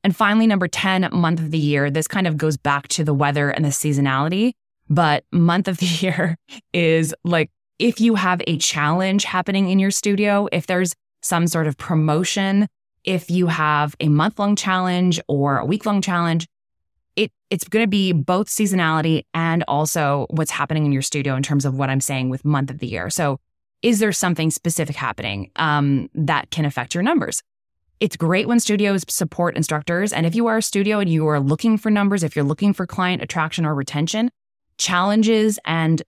And 0.05 0.15
finally, 0.15 0.47
number 0.47 0.69
10, 0.69 1.09
month 1.13 1.41
of 1.41 1.51
the 1.51 1.59
year. 1.59 1.91
This 1.91 2.09
kind 2.09 2.27
of 2.27 2.37
goes 2.37 2.57
back 2.57 2.89
to 2.89 3.05
the 3.05 3.15
weather 3.15 3.51
and 3.51 3.65
the 3.65 3.71
seasonality, 3.71 4.53
but 4.89 5.25
month 5.33 5.69
of 5.69 5.79
the 5.79 5.87
year 6.01 6.37
is 6.73 7.15
like 7.25 7.51
if 7.79 8.01
you 8.01 8.17
have 8.17 8.43
a 8.47 8.59
challenge 8.59 9.25
happening 9.25 9.69
in 9.69 9.79
your 9.79 9.91
studio, 9.91 10.49
if 10.53 10.67
there's 10.67 10.95
some 11.23 11.47
sort 11.47 11.67
of 11.67 11.77
promotion, 11.77 12.69
if 13.05 13.31
you 13.31 13.47
have 13.47 13.95
a 14.01 14.09
month 14.09 14.39
long 14.39 14.57
challenge 14.57 15.21
or 15.29 15.59
a 15.59 15.65
week 15.65 15.87
long 15.87 16.03
challenge, 16.03 16.47
it, 17.19 17.33
it's 17.51 17.65
going 17.65 17.83
to 17.83 17.89
be 17.89 18.13
both 18.13 18.47
seasonality 18.47 19.25
and 19.35 19.65
also 19.67 20.29
what's 20.31 20.53
happening 20.53 20.87
in 20.87 20.93
your 20.93 21.03
studio 21.03 21.35
in 21.35 21.43
terms 21.43 21.65
of 21.65 21.75
what 21.75 21.91
I'm 21.91 22.01
saying 22.01 22.31
with 22.31 22.45
month 22.45 22.71
of 22.71 22.79
the 22.79 22.87
year. 22.87 23.11
So, 23.11 23.41
is 23.83 23.99
there 23.99 24.13
something 24.13 24.51
specific 24.51 24.97
happening 24.97 25.51
um, 25.57 26.09
that 26.15 26.51
can 26.51 26.65
affect 26.65 26.95
your 26.95 27.03
numbers? 27.03 27.43
It's 28.01 28.17
great 28.17 28.47
when 28.47 28.61
studios 28.61 29.05
support 29.09 29.57
instructors. 29.57 30.13
And 30.13 30.27
if 30.27 30.35
you 30.35 30.47
are 30.47 30.59
a 30.59 30.63
studio 30.63 31.01
and 31.01 31.11
you 31.11 31.27
are 31.27 31.41
looking 31.41 31.77
for 31.77 31.91
numbers, 31.91 32.23
if 32.23 32.37
you're 32.37 32.45
looking 32.45 32.73
for 32.73 32.87
client 32.87 33.23
attraction 33.23 33.67
or 33.67 33.75
retention, 33.75 34.31
challenges 34.79 35.59
and 35.65 36.03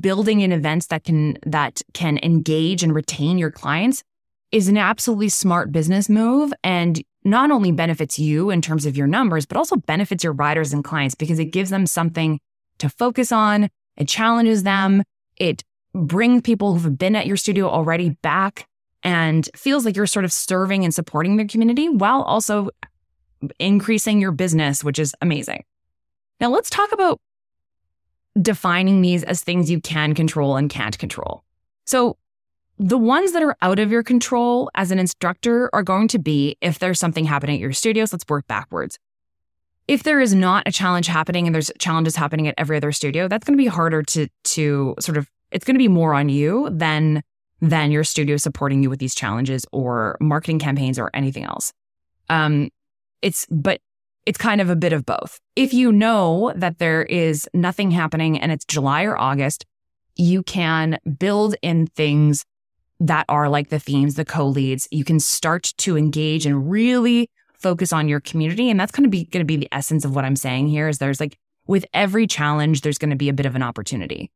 building 0.00 0.40
in 0.40 0.52
events 0.52 0.86
that 0.86 1.02
can 1.04 1.38
that 1.44 1.82
can 1.92 2.18
engage 2.22 2.84
and 2.84 2.94
retain 2.94 3.38
your 3.38 3.50
clients 3.50 4.04
is 4.52 4.68
an 4.68 4.76
absolutely 4.76 5.28
smart 5.28 5.72
business 5.72 6.08
move 6.08 6.52
and 6.62 7.02
not 7.26 7.50
only 7.50 7.72
benefits 7.72 8.18
you 8.18 8.50
in 8.50 8.62
terms 8.62 8.86
of 8.86 8.96
your 8.96 9.06
numbers 9.06 9.44
but 9.44 9.56
also 9.56 9.76
benefits 9.76 10.24
your 10.24 10.32
riders 10.32 10.72
and 10.72 10.84
clients 10.84 11.14
because 11.14 11.38
it 11.38 11.46
gives 11.46 11.70
them 11.70 11.86
something 11.86 12.38
to 12.78 12.88
focus 12.88 13.32
on. 13.32 13.68
It 13.96 14.08
challenges 14.08 14.62
them. 14.62 15.02
It 15.36 15.64
brings 15.94 16.42
people 16.42 16.78
who've 16.78 16.98
been 16.98 17.16
at 17.16 17.26
your 17.26 17.36
studio 17.36 17.68
already 17.68 18.10
back 18.22 18.66
and 19.02 19.48
feels 19.54 19.84
like 19.84 19.96
you're 19.96 20.06
sort 20.06 20.24
of 20.24 20.32
serving 20.32 20.84
and 20.84 20.94
supporting 20.94 21.36
their 21.36 21.46
community 21.46 21.88
while 21.88 22.22
also 22.22 22.70
increasing 23.58 24.20
your 24.20 24.32
business 24.32 24.84
which 24.84 24.98
is 24.98 25.14
amazing. 25.20 25.64
Now 26.40 26.50
let's 26.50 26.70
talk 26.70 26.92
about 26.92 27.18
defining 28.40 29.00
these 29.00 29.24
as 29.24 29.42
things 29.42 29.70
you 29.70 29.80
can 29.80 30.14
control 30.14 30.56
and 30.56 30.68
can't 30.68 30.98
control. 30.98 31.42
So, 31.86 32.16
the 32.78 32.98
ones 32.98 33.32
that 33.32 33.42
are 33.42 33.56
out 33.62 33.78
of 33.78 33.90
your 33.90 34.02
control 34.02 34.70
as 34.74 34.90
an 34.90 34.98
instructor 34.98 35.70
are 35.72 35.82
going 35.82 36.08
to 36.08 36.18
be 36.18 36.56
if 36.60 36.78
there's 36.78 36.98
something 36.98 37.24
happening 37.24 37.56
at 37.56 37.60
your 37.60 37.72
studios, 37.72 38.12
let's 38.12 38.24
work 38.28 38.46
backwards. 38.46 38.98
If 39.88 40.02
there 40.02 40.20
is 40.20 40.34
not 40.34 40.64
a 40.66 40.72
challenge 40.72 41.06
happening 41.06 41.46
and 41.46 41.54
there's 41.54 41.70
challenges 41.78 42.16
happening 42.16 42.48
at 42.48 42.54
every 42.58 42.76
other 42.76 42.92
studio, 42.92 43.28
that's 43.28 43.46
going 43.46 43.56
to 43.56 43.62
be 43.62 43.68
harder 43.68 44.02
to 44.02 44.28
to 44.44 44.94
sort 44.98 45.16
of 45.16 45.30
it's 45.50 45.64
going 45.64 45.76
to 45.76 45.78
be 45.78 45.88
more 45.88 46.12
on 46.12 46.28
you 46.28 46.68
than 46.70 47.22
than 47.60 47.90
your 47.90 48.04
studio 48.04 48.36
supporting 48.36 48.82
you 48.82 48.90
with 48.90 48.98
these 48.98 49.14
challenges 49.14 49.64
or 49.72 50.18
marketing 50.20 50.58
campaigns 50.58 50.98
or 50.98 51.10
anything 51.14 51.44
else. 51.44 51.72
Um, 52.28 52.68
it's 53.22 53.46
but 53.50 53.80
it's 54.26 54.38
kind 54.38 54.60
of 54.60 54.68
a 54.68 54.76
bit 54.76 54.92
of 54.92 55.06
both. 55.06 55.40
If 55.54 55.72
you 55.72 55.92
know 55.92 56.52
that 56.56 56.78
there 56.78 57.04
is 57.04 57.48
nothing 57.54 57.92
happening 57.92 58.38
and 58.38 58.50
it's 58.50 58.64
July 58.64 59.04
or 59.04 59.16
August, 59.16 59.64
you 60.16 60.42
can 60.42 60.98
build 61.18 61.54
in 61.62 61.86
things 61.86 62.44
that 63.00 63.26
are 63.28 63.48
like 63.48 63.68
the 63.68 63.78
themes, 63.78 64.14
the 64.14 64.24
co 64.24 64.46
leads. 64.46 64.88
You 64.90 65.04
can 65.04 65.20
start 65.20 65.74
to 65.78 65.96
engage 65.96 66.46
and 66.46 66.70
really 66.70 67.30
focus 67.58 67.92
on 67.92 68.08
your 68.08 68.20
community. 68.20 68.70
And 68.70 68.78
that's 68.78 68.92
going 68.92 69.04
to 69.04 69.10
be 69.10 69.24
going 69.24 69.40
to 69.40 69.46
be 69.46 69.56
the 69.56 69.68
essence 69.72 70.04
of 70.04 70.14
what 70.14 70.24
I'm 70.24 70.36
saying 70.36 70.68
here 70.68 70.88
is 70.88 70.98
there's 70.98 71.20
like 71.20 71.38
with 71.66 71.84
every 71.92 72.26
challenge, 72.26 72.82
there's 72.82 72.98
going 72.98 73.10
to 73.10 73.16
be 73.16 73.28
a 73.28 73.32
bit 73.32 73.46
of 73.46 73.56
an 73.56 73.62
opportunity. 73.62 74.30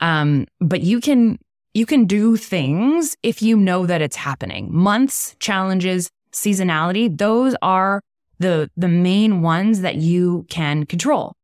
Um, 0.00 0.46
but 0.60 0.80
you 0.80 1.00
can 1.00 1.38
you 1.74 1.86
can 1.86 2.06
do 2.06 2.36
things 2.36 3.16
if 3.22 3.42
you 3.42 3.56
know 3.56 3.86
that 3.86 4.02
it's 4.02 4.16
happening. 4.16 4.74
Months, 4.74 5.36
challenges, 5.38 6.10
seasonality, 6.32 7.16
those 7.16 7.54
are 7.62 8.02
the 8.38 8.70
the 8.76 8.88
main 8.88 9.42
ones 9.42 9.82
that 9.82 9.96
you 9.96 10.46
can 10.48 10.86
control. 10.86 11.34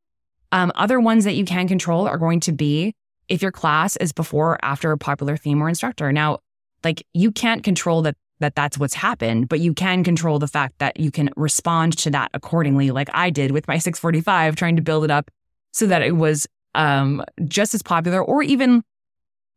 Um, 0.52 0.72
other 0.74 1.00
ones 1.00 1.24
that 1.24 1.34
you 1.34 1.44
can 1.44 1.68
control 1.68 2.06
are 2.06 2.18
going 2.18 2.40
to 2.40 2.52
be 2.52 2.94
if 3.28 3.42
your 3.42 3.52
class 3.52 3.96
is 3.96 4.12
before 4.12 4.52
or 4.52 4.64
after 4.64 4.92
a 4.92 4.98
popular 4.98 5.36
theme 5.36 5.60
or 5.60 5.68
instructor. 5.68 6.12
Now, 6.12 6.38
like 6.86 7.04
you 7.14 7.32
can't 7.32 7.64
control 7.64 8.02
that 8.02 8.16
that 8.38 8.54
that's 8.54 8.78
what's 8.78 8.94
happened, 8.94 9.48
but 9.48 9.60
you 9.60 9.74
can 9.74 10.04
control 10.04 10.38
the 10.38 10.46
fact 10.46 10.78
that 10.78 11.00
you 11.00 11.10
can 11.10 11.30
respond 11.36 11.96
to 11.98 12.10
that 12.10 12.30
accordingly, 12.32 12.90
like 12.90 13.08
I 13.12 13.30
did 13.30 13.50
with 13.50 13.66
my 13.66 13.78
645, 13.78 14.54
trying 14.54 14.76
to 14.76 14.82
build 14.82 15.04
it 15.04 15.10
up 15.10 15.30
so 15.72 15.86
that 15.86 16.02
it 16.02 16.12
was 16.12 16.46
um, 16.74 17.24
just 17.46 17.74
as 17.74 17.82
popular, 17.82 18.22
or 18.22 18.42
even 18.42 18.84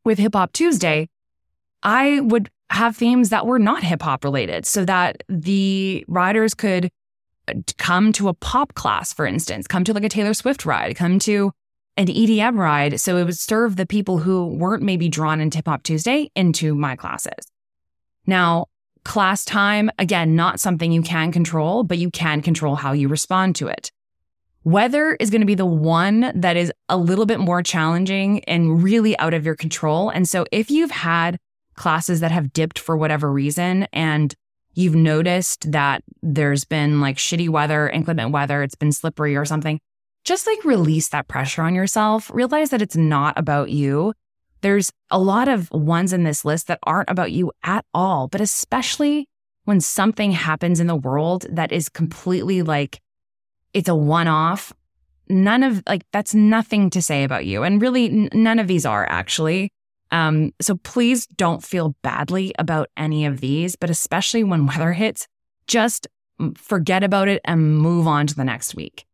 with 0.05 0.17
Hip 0.17 0.33
Hop 0.33 0.53
Tuesday, 0.53 1.09
I 1.83 2.21
would 2.21 2.49
have 2.69 2.95
themes 2.95 3.29
that 3.29 3.45
were 3.45 3.59
not 3.59 3.83
hip 3.83 4.01
hop 4.01 4.23
related 4.23 4.65
so 4.65 4.85
that 4.85 5.23
the 5.27 6.05
riders 6.07 6.53
could 6.53 6.89
come 7.77 8.11
to 8.13 8.29
a 8.29 8.33
pop 8.33 8.73
class, 8.75 9.13
for 9.13 9.25
instance, 9.25 9.67
come 9.67 9.83
to 9.83 9.93
like 9.93 10.03
a 10.03 10.09
Taylor 10.09 10.33
Swift 10.33 10.65
ride, 10.65 10.95
come 10.95 11.19
to 11.19 11.51
an 11.99 12.07
EDM 12.07 12.57
ride. 12.57 12.99
So 13.01 13.17
it 13.17 13.25
would 13.25 13.38
serve 13.38 13.75
the 13.75 13.85
people 13.85 14.19
who 14.19 14.47
weren't 14.47 14.81
maybe 14.81 15.09
drawn 15.09 15.41
into 15.41 15.57
Hip 15.57 15.67
Hop 15.67 15.83
Tuesday 15.83 16.31
into 16.33 16.73
my 16.73 16.95
classes. 16.95 17.51
Now, 18.25 18.67
class 19.03 19.43
time, 19.43 19.91
again, 19.99 20.33
not 20.33 20.62
something 20.62 20.93
you 20.93 21.01
can 21.01 21.33
control, 21.33 21.83
but 21.83 21.97
you 21.97 22.09
can 22.09 22.41
control 22.41 22.75
how 22.75 22.93
you 22.93 23.09
respond 23.09 23.57
to 23.57 23.67
it. 23.67 23.91
Weather 24.63 25.17
is 25.19 25.29
going 25.29 25.41
to 25.41 25.47
be 25.47 25.55
the 25.55 25.65
one 25.65 26.31
that 26.35 26.55
is 26.55 26.71
a 26.88 26.95
little 26.95 27.25
bit 27.25 27.39
more 27.39 27.62
challenging 27.62 28.45
and 28.45 28.81
really 28.81 29.17
out 29.19 29.33
of 29.33 29.45
your 29.45 29.55
control. 29.55 30.09
And 30.09 30.27
so 30.27 30.45
if 30.53 30.71
you've 30.71 30.91
had 30.91 31.38
classes 31.75 32.21
that 32.21 32.31
have 32.31 32.53
dipped 32.53 32.79
for 32.79 32.95
whatever 32.95 33.29
reason 33.29 33.88
and 33.91 34.33
you've 34.73 34.95
noticed 34.95 35.69
that 35.71 36.03
there's 36.21 36.63
been 36.63 37.01
like 37.01 37.17
shitty 37.17 37.49
weather, 37.49 37.89
inclement 37.89 38.31
weather, 38.31 38.63
it's 38.63 38.75
been 38.75 38.93
slippery 38.93 39.35
or 39.35 39.43
something, 39.43 39.81
just 40.23 40.47
like 40.47 40.63
release 40.63 41.10
that 41.10 41.27
pressure 41.27 41.62
on 41.62 41.75
yourself. 41.75 42.29
Realize 42.34 42.69
that 42.69 42.82
it's 42.82 42.97
not 42.97 43.38
about 43.38 43.69
you. 43.69 44.13
There's 44.62 44.91
a 45.10 45.19
lot 45.19 45.47
of 45.47 45.71
ones 45.71 46.13
in 46.13 46.23
this 46.23 46.43
list 46.43 46.67
that 46.67 46.79
aren't 46.84 47.10
about 47.10 47.32
you 47.32 47.51
at 47.63 47.86
all, 47.93 48.27
but 48.27 48.41
especially 48.41 49.27
when 49.65 49.79
something 49.79 50.32
happens 50.32 50.79
in 50.79 50.88
the 50.88 50.95
world 50.95 51.45
that 51.49 51.71
is 51.71 51.89
completely 51.89 52.62
like 52.62 52.99
it's 53.73 53.89
a 53.89 53.95
one 53.95 54.27
off. 54.27 54.73
None 55.29 55.63
of 55.63 55.84
like 55.88 56.03
that's 56.12 56.34
nothing 56.34 56.89
to 56.89 57.01
say 57.01 57.23
about 57.23 57.45
you. 57.45 57.63
And 57.63 57.82
really, 57.82 58.10
n- 58.10 58.29
none 58.34 58.60
of 58.60 58.67
these 58.67 58.86
are 58.86 59.08
actually. 59.10 59.71
Um, 60.12 60.53
so 60.60 60.75
please 60.77 61.27
don't 61.27 61.63
feel 61.63 61.95
badly 62.01 62.53
about 62.58 62.89
any 62.97 63.25
of 63.25 63.41
these, 63.41 63.75
but 63.75 63.91
especially 63.91 64.43
when 64.43 64.65
weather 64.65 64.91
hits, 64.91 65.27
just 65.67 66.08
forget 66.55 67.03
about 67.03 67.27
it 67.27 67.41
and 67.45 67.77
move 67.77 68.08
on 68.08 68.25
to 68.27 68.36
the 68.36 68.43
next 68.43 68.75
week. 68.75 69.05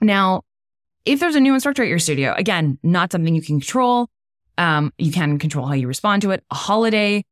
Now, 0.00 0.42
if 1.04 1.20
there's 1.20 1.34
a 1.34 1.40
new 1.40 1.54
instructor 1.54 1.82
at 1.82 1.88
your 1.88 1.98
studio, 1.98 2.34
again, 2.36 2.78
not 2.82 3.12
something 3.12 3.34
you 3.34 3.42
can 3.42 3.60
control. 3.60 4.08
Um, 4.58 4.92
you 4.98 5.10
can 5.10 5.38
control 5.38 5.66
how 5.66 5.74
you 5.74 5.88
respond 5.88 6.22
to 6.22 6.30
it. 6.30 6.44
A 6.50 6.54
holiday, 6.54 7.24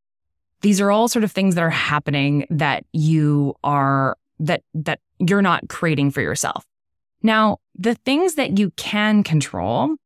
these 0.63 0.81
are 0.81 0.91
all 0.91 1.09
sort 1.09 1.25
of 1.25 1.33
things 1.33 1.55
that 1.55 1.63
are 1.63 1.71
happening 1.71 2.47
that 2.51 2.85
you 2.93 3.55
are 3.63 4.17
that 4.41 4.63
that 4.75 5.01
you're 5.19 5.43
not 5.43 5.69
creating 5.69 6.11
for 6.11 6.21
yourself. 6.23 6.65
Now, 7.23 7.59
the 7.75 7.95
things 7.95 8.37
that 8.37 8.59
you 8.59 8.71
can 8.77 9.23
control 9.23 9.97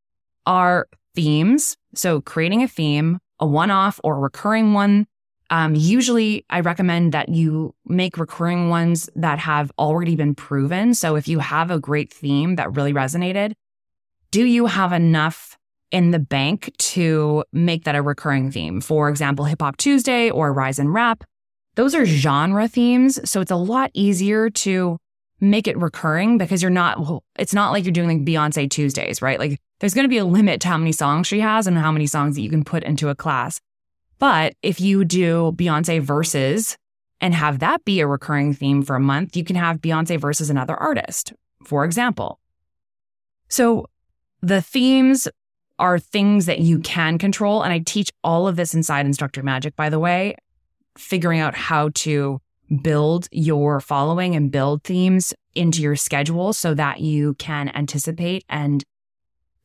are 0.46 0.88
themes. 1.14 1.76
So 1.94 2.20
creating 2.20 2.62
a 2.62 2.68
theme, 2.68 3.18
a 3.38 3.46
one-off 3.46 4.00
or 4.02 4.16
a 4.16 4.20
recurring 4.20 4.72
one. 4.72 5.06
Um, 5.52 5.74
usually 5.74 6.46
I 6.48 6.60
recommend 6.60 7.12
that 7.12 7.28
you 7.28 7.74
make 7.84 8.16
recurring 8.16 8.70
ones 8.70 9.10
that 9.16 9.38
have 9.38 9.70
already 9.78 10.16
been 10.16 10.34
proven. 10.34 10.94
So 10.94 11.14
if 11.14 11.28
you 11.28 11.40
have 11.40 11.70
a 11.70 11.78
great 11.78 12.10
theme 12.10 12.56
that 12.56 12.74
really 12.74 12.94
resonated, 12.94 13.52
do 14.30 14.46
you 14.46 14.64
have 14.64 14.94
enough 14.94 15.58
in 15.90 16.10
the 16.10 16.18
bank 16.18 16.72
to 16.78 17.44
make 17.52 17.84
that 17.84 17.94
a 17.94 18.00
recurring 18.00 18.50
theme? 18.50 18.80
For 18.80 19.10
example, 19.10 19.44
Hip 19.44 19.60
Hop 19.60 19.76
Tuesday 19.76 20.30
or 20.30 20.54
Rise 20.54 20.78
and 20.78 20.94
Rap. 20.94 21.22
Those 21.74 21.94
are 21.94 22.06
genre 22.06 22.66
themes. 22.66 23.20
So 23.30 23.42
it's 23.42 23.50
a 23.50 23.56
lot 23.56 23.90
easier 23.92 24.48
to 24.48 24.96
make 25.38 25.68
it 25.68 25.76
recurring 25.76 26.38
because 26.38 26.62
you're 26.62 26.70
not, 26.70 27.22
it's 27.38 27.52
not 27.52 27.72
like 27.72 27.84
you're 27.84 27.92
doing 27.92 28.08
like 28.08 28.26
Beyonce 28.26 28.70
Tuesdays, 28.70 29.20
right? 29.20 29.38
Like 29.38 29.60
there's 29.80 29.92
going 29.92 30.04
to 30.04 30.08
be 30.08 30.16
a 30.16 30.24
limit 30.24 30.62
to 30.62 30.68
how 30.68 30.78
many 30.78 30.92
songs 30.92 31.26
she 31.26 31.40
has 31.40 31.66
and 31.66 31.76
how 31.76 31.92
many 31.92 32.06
songs 32.06 32.36
that 32.36 32.40
you 32.40 32.48
can 32.48 32.64
put 32.64 32.82
into 32.84 33.10
a 33.10 33.14
class. 33.14 33.60
But 34.22 34.54
if 34.62 34.80
you 34.80 35.04
do 35.04 35.50
Beyonce 35.56 36.00
verses 36.00 36.76
and 37.20 37.34
have 37.34 37.58
that 37.58 37.84
be 37.84 37.98
a 37.98 38.06
recurring 38.06 38.54
theme 38.54 38.82
for 38.82 38.94
a 38.94 39.00
month, 39.00 39.36
you 39.36 39.42
can 39.42 39.56
have 39.56 39.80
Beyonce 39.80 40.16
versus 40.16 40.48
another 40.48 40.76
artist, 40.76 41.32
for 41.64 41.84
example. 41.84 42.38
So 43.48 43.86
the 44.40 44.62
themes 44.62 45.26
are 45.80 45.98
things 45.98 46.46
that 46.46 46.60
you 46.60 46.78
can 46.78 47.18
control. 47.18 47.62
And 47.62 47.72
I 47.72 47.80
teach 47.80 48.12
all 48.22 48.46
of 48.46 48.54
this 48.54 48.74
inside 48.74 49.06
Instructor 49.06 49.42
Magic, 49.42 49.74
by 49.74 49.88
the 49.88 49.98
way, 49.98 50.36
figuring 50.96 51.40
out 51.40 51.56
how 51.56 51.90
to 51.94 52.40
build 52.80 53.26
your 53.32 53.80
following 53.80 54.36
and 54.36 54.52
build 54.52 54.84
themes 54.84 55.34
into 55.56 55.82
your 55.82 55.96
schedule 55.96 56.52
so 56.52 56.74
that 56.74 57.00
you 57.00 57.34
can 57.40 57.72
anticipate 57.74 58.44
and 58.48 58.84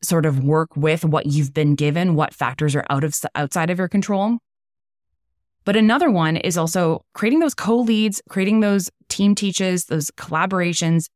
sort 0.02 0.26
of 0.26 0.42
work 0.42 0.76
with 0.76 1.04
what 1.04 1.26
you've 1.26 1.54
been 1.54 1.76
given, 1.76 2.16
what 2.16 2.34
factors 2.34 2.74
are 2.74 2.84
out 2.90 3.04
of 3.04 3.14
outside 3.36 3.70
of 3.70 3.78
your 3.78 3.86
control. 3.86 4.38
But 5.68 5.76
another 5.76 6.10
one 6.10 6.38
is 6.38 6.56
also 6.56 7.04
creating 7.12 7.40
those 7.40 7.52
co-leads, 7.52 8.22
creating 8.30 8.60
those 8.60 8.90
team 9.10 9.34
teaches, 9.34 9.84
those 9.84 10.10
collaborations 10.12 11.10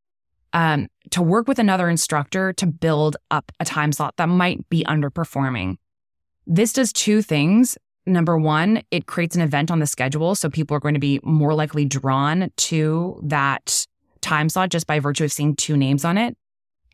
um, 0.53 0.89
to 1.09 1.23
work 1.23 1.49
with 1.49 1.59
another 1.59 1.89
instructor 1.89 2.53
to 2.53 2.67
build 2.67 3.17
up 3.31 3.51
a 3.61 3.65
time 3.65 3.93
slot 3.93 4.19
that 4.19 4.29
might 4.29 4.69
be 4.69 4.85
underperforming. 4.85 5.77
This 6.47 6.75
does 6.75 6.93
two 6.93 7.23
things. 7.23 7.79
Number 8.05 8.37
one, 8.37 8.83
it 8.91 9.07
creates 9.07 9.35
an 9.35 9.41
event 9.41 9.71
on 9.71 9.79
the 9.79 9.87
schedule. 9.87 10.35
So 10.35 10.51
people 10.51 10.77
are 10.77 10.81
going 10.81 10.97
to 10.97 11.01
be 11.01 11.19
more 11.23 11.55
likely 11.55 11.87
drawn 11.87 12.51
to 12.55 13.23
that 13.25 13.87
time 14.21 14.51
slot 14.51 14.69
just 14.69 14.87
by 14.87 15.01
virtue 15.01 15.25
of 15.25 15.33
seeing 15.33 15.57
two 15.57 15.79
names 15.79 16.05
on 16.05 16.19
it. 16.19 16.37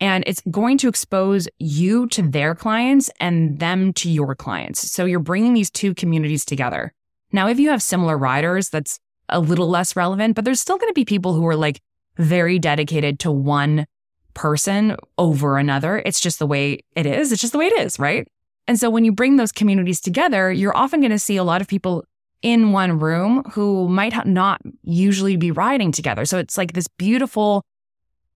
And 0.01 0.23
it's 0.29 0.43
going 0.49 0.79
to 0.79 0.89
expose 0.89 1.49
you 1.59 2.07
to 2.11 2.23
their 2.23 2.55
clients 2.55 3.11
and 3.19 3.59
them 3.59 3.93
to 3.95 4.09
your 4.09 4.37
clients. 4.37 4.93
So 4.93 5.07
you're 5.07 5.19
bringing 5.19 5.55
these 5.55 5.73
two 5.73 5.93
communities 5.93 6.45
together. 6.45 6.95
Now, 7.33 7.49
if 7.49 7.59
you 7.59 7.71
have 7.71 7.83
similar 7.83 8.17
riders, 8.17 8.71
that's 8.71 8.99
a 9.29 9.41
little 9.41 9.69
less 9.69 9.97
relevant, 9.97 10.35
but 10.35 10.45
there's 10.45 10.61
still 10.61 10.79
going 10.79 10.91
to 10.91 10.95
be 10.95 11.05
people 11.05 11.35
who 11.35 11.47
are 11.47 11.57
like 11.57 11.81
very 12.17 12.59
dedicated 12.59 13.19
to 13.21 13.31
one 13.31 13.87
person 14.35 14.97
over 15.19 15.59
another. 15.59 16.03
It's 16.05 16.21
just 16.21 16.39
the 16.39 16.47
way 16.47 16.81
it 16.95 17.07
is. 17.07 17.33
It's 17.33 17.41
just 17.41 17.53
the 17.53 17.59
way 17.59 17.67
it 17.67 17.81
is, 17.81 17.99
right? 17.99 18.27
And 18.67 18.79
so 18.79 18.91
when 18.91 19.05
you 19.05 19.13
bring 19.13 19.37
those 19.37 19.53
communities 19.53 20.01
together, 20.01 20.53
you're 20.53 20.77
often 20.77 21.01
going 21.01 21.11
to 21.11 21.19
see 21.19 21.37
a 21.37 21.45
lot 21.45 21.61
of 21.61 21.69
people 21.69 22.05
in 22.43 22.73
one 22.73 22.99
room 22.99 23.43
who 23.53 23.89
might 23.89 24.27
not 24.27 24.61
usually 24.83 25.37
be 25.37 25.51
riding 25.51 25.91
together. 25.91 26.25
So 26.25 26.39
it's 26.39 26.57
like 26.57 26.73
this 26.73 26.87
beautiful 26.87 27.65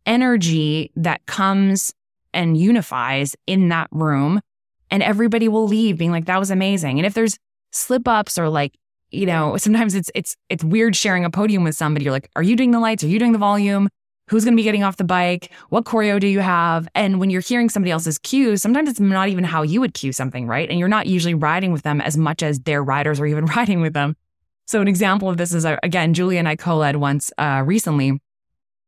energy 0.06 0.90
that 0.96 1.24
comes 1.26 1.92
and 2.34 2.56
unifies 2.56 3.36
in 3.46 3.68
that 3.68 3.88
room 3.92 4.40
and 4.90 5.02
everybody 5.02 5.48
will 5.48 5.66
leave 5.66 5.98
being 5.98 6.10
like 6.10 6.26
that 6.26 6.38
was 6.38 6.50
amazing 6.50 6.98
and 6.98 7.06
if 7.06 7.14
there's 7.14 7.38
slip 7.70 8.08
ups 8.08 8.38
or 8.38 8.48
like 8.48 8.74
you 9.12 9.26
know 9.26 9.56
sometimes 9.56 9.94
it's 9.94 10.10
it's 10.14 10.36
it's 10.48 10.64
weird 10.64 10.96
sharing 10.96 11.24
a 11.24 11.30
podium 11.30 11.64
with 11.64 11.76
somebody. 11.76 12.04
You're 12.04 12.12
like 12.12 12.30
are 12.36 12.42
you 12.42 12.56
doing 12.56 12.70
the 12.70 12.80
lights? 12.80 13.04
Are 13.04 13.08
you 13.08 13.18
doing 13.18 13.32
the 13.32 13.38
volume? 13.38 13.88
Who's 14.28 14.44
going 14.44 14.54
to 14.54 14.56
be 14.56 14.62
getting 14.62 14.84
off 14.84 14.96
the 14.96 15.04
bike? 15.04 15.50
What 15.68 15.84
choreo 15.84 16.18
do 16.18 16.26
you 16.26 16.40
have? 16.40 16.88
And 16.94 17.20
when 17.20 17.28
you're 17.28 17.42
hearing 17.42 17.68
somebody 17.68 17.90
else's 17.90 18.18
cues 18.18 18.62
sometimes 18.62 18.88
it's 18.88 19.00
not 19.00 19.28
even 19.28 19.44
how 19.44 19.62
you 19.62 19.80
would 19.80 19.94
cue 19.94 20.12
something 20.12 20.46
right? 20.46 20.68
And 20.68 20.78
you're 20.78 20.88
not 20.88 21.06
usually 21.06 21.34
riding 21.34 21.72
with 21.72 21.82
them 21.82 22.00
as 22.00 22.16
much 22.16 22.42
as 22.42 22.60
their 22.60 22.82
riders 22.82 23.20
are 23.20 23.26
even 23.26 23.46
riding 23.56 23.80
with 23.80 23.92
them. 23.92 24.16
So 24.66 24.80
an 24.80 24.88
example 24.88 25.28
of 25.28 25.36
this 25.36 25.52
is 25.52 25.64
uh, 25.64 25.76
again 25.82 26.14
julia 26.14 26.38
and 26.38 26.48
i 26.48 26.56
co-led 26.56 26.96
once 26.96 27.30
uh, 27.38 27.62
recently. 27.64 28.20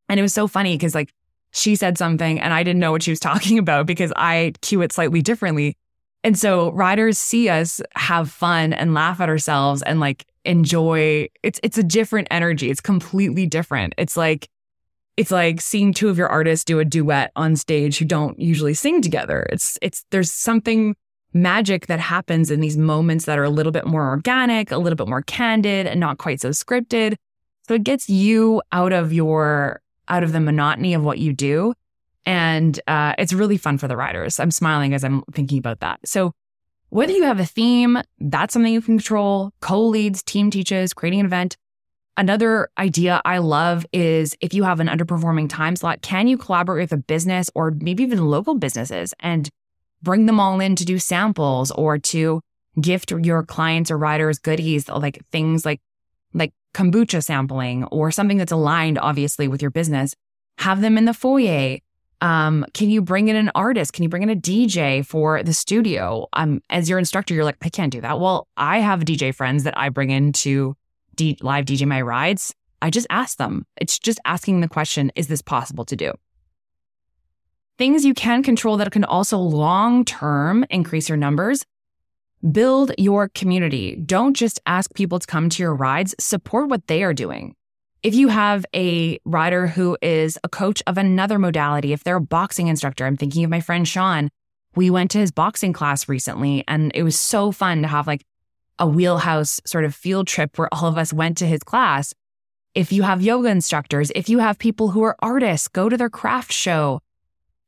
And 0.09 0.21
it 0.21 0.23
was 0.23 0.35
so 0.35 0.47
funny 0.47 0.75
because 0.77 0.95
like 0.95 1.11
she 1.55 1.77
said 1.77 1.97
something 1.97 2.41
and 2.41 2.53
I 2.53 2.65
didn't 2.65 2.81
know 2.81 2.93
what 2.93 3.03
she 3.03 3.13
was 3.13 3.21
talking 3.31 3.59
about 3.59 3.87
because 3.87 4.13
I 4.17 4.53
cue 4.61 4.83
it 4.83 4.93
slightly 4.93 5.23
differently. 5.23 5.77
And 6.25 6.39
so 6.39 6.73
riders 6.73 7.19
see 7.19 7.51
us 7.51 7.83
have 7.95 8.31
fun 8.31 8.73
and 8.73 8.95
laugh 8.95 9.21
at 9.21 9.29
ourselves 9.29 9.83
and 9.83 10.01
like 10.01 10.25
enjoy 10.47 11.29
it's 11.43 11.61
it's 11.63 11.79
a 11.79 11.83
different 11.83 12.29
energy. 12.31 12.71
It's 12.71 12.81
completely 12.81 13.47
different. 13.47 13.95
It's 13.99 14.17
like 14.17 14.49
it's 15.17 15.31
like 15.31 15.61
seeing 15.61 15.93
two 15.93 16.09
of 16.09 16.19
your 16.19 16.29
artists 16.29 16.65
do 16.65 16.81
a 16.81 16.85
duet 16.85 17.31
on 17.37 17.57
stage 17.57 17.99
who 17.99 18.07
don't 18.07 18.41
usually 18.41 18.75
sing 18.75 19.03
together. 19.03 19.47
It's 19.51 19.79
it's 19.83 20.05
there's 20.11 20.33
something 20.33 20.97
magic 21.35 21.89
that 21.89 22.01
happens 22.01 22.51
in 22.51 22.61
these 22.61 22.79
moments 22.79 23.27
that 23.27 23.39
are 23.39 23.45
a 23.45 23.51
little 23.51 23.73
bit 23.73 23.87
more 23.87 24.09
organic, 24.09 24.71
a 24.71 24.79
little 24.79 24.97
bit 24.97 25.09
more 25.09 25.23
candid 25.23 25.87
and 25.87 26.01
not 26.01 26.19
quite 26.19 26.41
so 26.41 26.51
scripted. 26.51 27.17
So 27.69 27.75
it 27.75 27.85
gets 27.85 28.09
you 28.09 28.63
out 28.73 28.93
of 28.93 29.13
your 29.13 29.83
out 30.09 30.23
of 30.23 30.33
the 30.33 30.41
monotony 30.41 30.95
of 30.95 31.05
what 31.05 31.19
you 31.19 31.33
do. 31.33 31.75
And 32.27 32.81
uh, 32.87 33.15
it's 33.19 33.33
really 33.33 33.57
fun 33.57 33.79
for 33.79 33.89
the 33.89 33.97
riders. 33.97 34.41
I'm 34.41 34.51
smiling 34.51 34.95
as 34.95 35.05
I'm 35.05 35.23
thinking 35.33 35.59
about 35.59 35.81
that. 35.81 36.01
So, 36.05 36.33
whether 36.91 37.13
you 37.13 37.25
have 37.25 37.41
a 37.41 37.45
theme, 37.45 37.99
that's 38.21 38.53
something 38.53 38.73
you 38.73 38.81
can 38.81 38.99
control, 38.99 39.53
co 39.61 39.83
leads, 39.85 40.23
team 40.23 40.51
teaches, 40.51 40.95
creating 40.95 41.21
an 41.21 41.27
event. 41.27 41.57
Another 42.17 42.69
idea 42.79 43.21
I 43.25 43.39
love 43.39 43.85
is 43.93 44.37
if 44.41 44.55
you 44.55 44.63
have 44.63 44.79
an 44.79 44.87
underperforming 44.87 45.49
time 45.49 45.75
slot, 45.75 46.03
can 46.03 46.29
you 46.29 46.39
collaborate 46.39 46.85
with 46.85 46.93
a 46.93 47.03
business 47.03 47.51
or 47.57 47.73
maybe 47.73 48.05
even 48.05 48.25
local 48.27 48.55
businesses 48.55 49.13
and 49.19 49.51
bring 50.03 50.27
them 50.27 50.39
all 50.39 50.61
in 50.61 50.77
to 50.77 50.85
do 50.85 51.01
samples 51.01 51.73
or 51.73 51.99
to 51.99 52.41
gift 52.81 53.11
your 53.11 53.43
clients 53.43 53.91
or 53.91 53.99
riders 53.99 54.39
goodies 54.39 54.89
like 54.89 55.25
things 55.33 55.65
like 55.65 55.81
like 56.35 56.53
kombucha 56.75 57.23
sampling 57.23 57.85
or 57.85 58.11
something 58.11 58.37
that's 58.37 58.53
aligned, 58.53 58.99
obviously, 58.99 59.49
with 59.49 59.63
your 59.63 59.71
business, 59.71 60.15
have 60.59 60.81
them 60.81 60.99
in 60.99 61.05
the 61.05 61.15
foyer. 61.15 61.79
Um, 62.25 62.65
can 62.75 62.91
you 62.91 63.03
bring 63.03 63.29
in 63.29 63.37
an 63.37 63.51
artist? 63.55 63.93
Can 63.93 64.03
you 64.03 64.09
bring 64.09 64.23
in 64.23 64.31
a 64.31 64.37
DJ 64.37 65.05
for 65.05 65.43
the 65.43 65.53
studio? 65.53 66.27
Um, 66.33 66.63
as 66.71 66.89
your 66.89 66.99
instructor, 66.99 67.35
you're 67.35 67.45
like, 67.45 67.59
I 67.63 67.69
can't 67.69 67.93
do 67.93 68.01
that. 68.01 68.19
Well, 68.19 68.49
I 68.57 68.79
have 68.79 69.01
DJ 69.01 69.35
friends 69.35 69.65
that 69.65 69.79
I 69.79 69.91
bring 69.91 70.11
in 70.11 70.33
to 70.33 70.75
D- 71.17 71.39
live 71.43 71.67
DJ 71.67 71.87
my 71.87 72.01
rides. 72.01 72.55
I 72.83 72.91
just 72.91 73.07
ask 73.11 73.37
them. 73.37 73.67
It's 73.77 73.99
just 73.99 74.19
asking 74.25 74.61
the 74.61 74.69
question, 74.69 75.13
is 75.15 75.29
this 75.29 75.43
possible 75.43 75.85
to 75.85 75.97
do? 75.97 76.13
Things 77.77 78.05
you 78.05 78.15
can 78.15 78.43
control 78.43 78.77
that 78.79 78.91
can 78.91 79.05
also 79.05 79.39
long 79.39 80.05
term 80.05 80.65
increase 80.71 81.09
your 81.09 81.19
numbers 81.19 81.65
Build 82.53 82.93
your 82.99 83.31
community. 83.31 83.97
Don't 83.97 84.37
just 84.37 84.61
ask 84.67 84.93
people 84.93 85.19
to 85.19 85.27
come 85.27 85.49
to 85.49 85.63
your 85.63 85.75
rides, 85.75 86.15
support 86.21 86.69
what 86.69 86.89
they 86.89 87.03
are 87.03 87.15
doing. 87.15 87.57
If 88.05 88.15
you 88.15 88.29
have 88.29 88.67
a 88.77 89.19
rider 89.25 89.67
who 89.67 89.97
is 90.03 90.39
a 90.45 90.49
coach 90.51 90.83
of 90.87 90.99
another 90.99 91.39
modality, 91.39 91.95
if 91.95 92.05
they're 92.05 92.17
a 92.17 92.21
boxing 92.21 92.69
instructor, 92.69 93.07
I'm 93.07 93.17
thinking 93.17 93.45
of 93.45 93.51
my 93.51 93.61
friend 93.61 93.89
Sean. 93.89 94.29
We 94.77 94.91
went 94.91 95.11
to 95.13 95.19
his 95.19 95.31
boxing 95.31 95.73
class 95.73 96.07
recently 96.07 96.65
and 96.69 96.93
it 96.95 97.03
was 97.03 97.19
so 97.19 97.51
fun 97.51 97.81
to 97.81 97.89
have 97.89 98.07
like 98.07 98.23
a 98.79 98.87
wheelhouse 98.87 99.59
sort 99.65 99.87
of 99.87 99.95
field 99.95 100.27
trip 100.27 100.59
where 100.59 100.69
all 100.71 100.87
of 100.87 100.99
us 100.99 101.15
went 101.15 101.39
to 101.39 101.47
his 101.47 101.63
class. 101.63 102.13
If 102.75 102.93
you 102.93 103.05
have 103.05 103.23
yoga 103.23 103.49
instructors, 103.49 104.13
if 104.15 104.29
you 104.29 104.39
have 104.41 104.59
people 104.59 104.91
who 104.91 105.03
are 105.03 105.17
artists, 105.21 105.69
go 105.69 105.89
to 105.89 105.97
their 105.97 106.11
craft 106.11 106.53
show, 106.53 107.01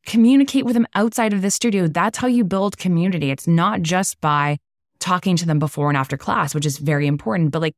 communicate 0.04 0.66
with 0.66 0.74
them 0.74 0.86
outside 0.94 1.32
of 1.32 1.40
the 1.40 1.50
studio. 1.50 1.88
That's 1.88 2.18
how 2.18 2.26
you 2.26 2.44
build 2.44 2.76
community. 2.76 3.30
It's 3.30 3.46
not 3.46 3.80
just 3.80 4.20
by 4.20 4.58
talking 4.98 5.36
to 5.36 5.46
them 5.46 5.58
before 5.58 5.88
and 5.88 5.96
after 5.96 6.18
class, 6.18 6.54
which 6.54 6.66
is 6.66 6.76
very 6.76 7.06
important, 7.06 7.52
but 7.52 7.62
like 7.62 7.74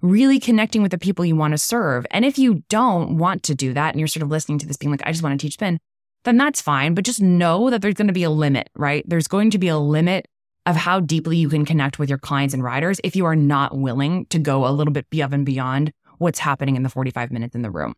really 0.00 0.38
connecting 0.38 0.82
with 0.82 0.90
the 0.90 0.98
people 0.98 1.24
you 1.24 1.36
want 1.36 1.52
to 1.52 1.58
serve. 1.58 2.06
And 2.10 2.24
if 2.24 2.38
you 2.38 2.62
don't 2.68 3.18
want 3.18 3.42
to 3.44 3.54
do 3.54 3.72
that 3.74 3.94
and 3.94 3.98
you're 3.98 4.08
sort 4.08 4.22
of 4.22 4.30
listening 4.30 4.58
to 4.60 4.66
this 4.66 4.76
being 4.76 4.90
like, 4.90 5.02
I 5.04 5.12
just 5.12 5.22
want 5.22 5.38
to 5.38 5.44
teach 5.44 5.54
spin, 5.54 5.80
then 6.24 6.36
that's 6.36 6.60
fine. 6.60 6.94
But 6.94 7.04
just 7.04 7.20
know 7.20 7.70
that 7.70 7.82
there's 7.82 7.94
going 7.94 8.06
to 8.06 8.12
be 8.12 8.22
a 8.22 8.30
limit, 8.30 8.70
right? 8.74 9.04
There's 9.08 9.28
going 9.28 9.50
to 9.50 9.58
be 9.58 9.68
a 9.68 9.78
limit 9.78 10.26
of 10.66 10.76
how 10.76 11.00
deeply 11.00 11.36
you 11.36 11.48
can 11.48 11.64
connect 11.64 11.98
with 11.98 12.08
your 12.08 12.18
clients 12.18 12.54
and 12.54 12.62
riders 12.62 13.00
if 13.02 13.16
you 13.16 13.24
are 13.24 13.36
not 13.36 13.76
willing 13.76 14.26
to 14.26 14.38
go 14.38 14.66
a 14.66 14.70
little 14.70 14.92
bit 14.92 15.06
above 15.12 15.32
and 15.32 15.46
beyond 15.46 15.92
what's 16.18 16.38
happening 16.38 16.76
in 16.76 16.82
the 16.82 16.88
45 16.88 17.30
minutes 17.30 17.54
in 17.54 17.62
the 17.62 17.70
room. 17.70 17.94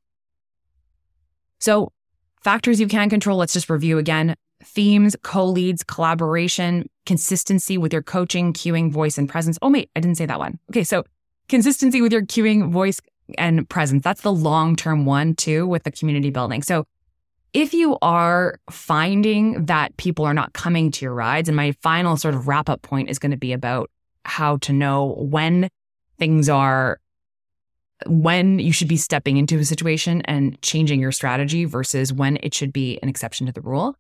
So, 1.58 1.92
factors 2.42 2.80
you 2.80 2.86
can 2.86 3.10
control, 3.10 3.38
let's 3.38 3.52
just 3.52 3.68
review 3.68 3.98
again 3.98 4.36
themes, 4.62 5.16
co 5.22 5.44
leads, 5.46 5.82
collaboration, 5.82 6.88
consistency 7.06 7.78
with 7.78 7.92
your 7.92 8.02
coaching, 8.02 8.52
cueing, 8.52 8.92
voice, 8.92 9.18
and 9.18 9.28
presence. 9.28 9.58
Oh, 9.62 9.70
wait, 9.70 9.90
I 9.96 10.00
didn't 10.00 10.16
say 10.16 10.26
that 10.26 10.38
one. 10.38 10.58
Okay, 10.70 10.84
so 10.84 11.04
consistency 11.50 12.00
with 12.00 12.12
your 12.12 12.22
cueing 12.22 12.70
voice, 12.70 13.00
and 13.38 13.68
presence. 13.68 14.02
That's 14.02 14.22
the 14.22 14.32
long 14.32 14.76
term 14.76 15.04
one, 15.04 15.34
too, 15.34 15.66
with 15.66 15.84
the 15.84 15.90
community 15.90 16.30
building. 16.30 16.62
So, 16.62 16.84
if 17.52 17.74
you 17.74 17.98
are 18.00 18.60
finding 18.70 19.66
that 19.66 19.96
people 19.96 20.24
are 20.24 20.34
not 20.34 20.52
coming 20.52 20.92
to 20.92 21.04
your 21.04 21.14
rides, 21.14 21.48
and 21.48 21.56
my 21.56 21.72
final 21.82 22.16
sort 22.16 22.34
of 22.34 22.46
wrap 22.46 22.68
up 22.68 22.82
point 22.82 23.10
is 23.10 23.18
going 23.18 23.32
to 23.32 23.36
be 23.36 23.52
about 23.52 23.90
how 24.24 24.58
to 24.58 24.72
know 24.72 25.16
when 25.18 25.68
things 26.16 26.48
are, 26.48 27.00
when 28.06 28.60
you 28.60 28.72
should 28.72 28.86
be 28.86 28.96
stepping 28.96 29.36
into 29.36 29.58
a 29.58 29.64
situation 29.64 30.22
and 30.22 30.60
changing 30.62 31.00
your 31.00 31.10
strategy 31.10 31.64
versus 31.64 32.12
when 32.12 32.38
it 32.42 32.54
should 32.54 32.72
be 32.72 33.00
an 33.02 33.08
exception 33.08 33.46
to 33.46 33.52
the 33.52 33.60
rule. 33.60 33.96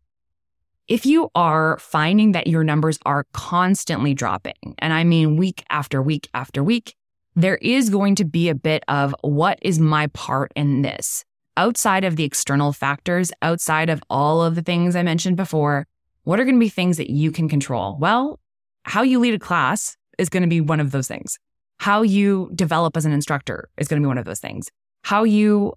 If 0.86 1.04
you 1.04 1.28
are 1.34 1.76
finding 1.78 2.32
that 2.32 2.46
your 2.46 2.62
numbers 2.62 2.98
are 3.04 3.26
constantly 3.32 4.14
dropping, 4.14 4.76
and 4.78 4.92
I 4.92 5.02
mean 5.02 5.36
week 5.36 5.64
after 5.70 6.00
week 6.00 6.28
after 6.34 6.62
week, 6.62 6.94
there 7.36 7.56
is 7.56 7.90
going 7.90 8.14
to 8.16 8.24
be 8.24 8.48
a 8.48 8.54
bit 8.54 8.84
of 8.88 9.14
what 9.22 9.58
is 9.62 9.78
my 9.78 10.08
part 10.08 10.52
in 10.56 10.82
this? 10.82 11.24
outside 11.60 12.04
of 12.04 12.16
the 12.16 12.24
external 12.24 12.72
factors, 12.72 13.30
outside 13.42 13.90
of 13.90 14.02
all 14.08 14.42
of 14.42 14.54
the 14.54 14.62
things 14.62 14.96
I 14.96 15.02
mentioned 15.02 15.36
before, 15.36 15.86
what 16.24 16.40
are 16.40 16.44
going 16.44 16.56
to 16.56 16.60
be 16.60 16.70
things 16.70 16.96
that 16.96 17.10
you 17.10 17.30
can 17.30 17.50
control? 17.50 17.98
Well, 18.00 18.40
how 18.84 19.02
you 19.02 19.18
lead 19.18 19.34
a 19.34 19.38
class 19.38 19.96
is 20.16 20.30
going 20.30 20.42
to 20.42 20.48
be 20.48 20.62
one 20.62 20.80
of 20.80 20.90
those 20.90 21.06
things. 21.06 21.38
How 21.78 22.00
you 22.00 22.50
develop 22.54 22.96
as 22.96 23.04
an 23.04 23.12
instructor 23.12 23.68
is 23.76 23.88
going 23.88 24.00
to 24.00 24.04
be 24.04 24.08
one 24.08 24.16
of 24.16 24.24
those 24.24 24.40
things. 24.40 24.70
How 25.02 25.24
you 25.24 25.74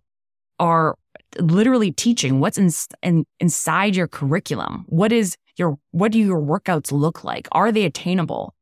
are 0.57 0.95
literally 1.37 1.91
teaching 1.91 2.39
what's 2.39 2.57
in, 2.57 2.69
in, 3.01 3.25
inside 3.41 3.95
your 3.95 4.07
curriculum. 4.07 4.85
What 4.87 5.11
is 5.11 5.35
your 5.57 5.77
what 5.91 6.13
do 6.13 6.19
your 6.19 6.41
workouts 6.41 6.91
look 6.91 7.23
like? 7.23 7.47
Are 7.51 7.71
they 7.71 7.83
attainable? 7.83 8.53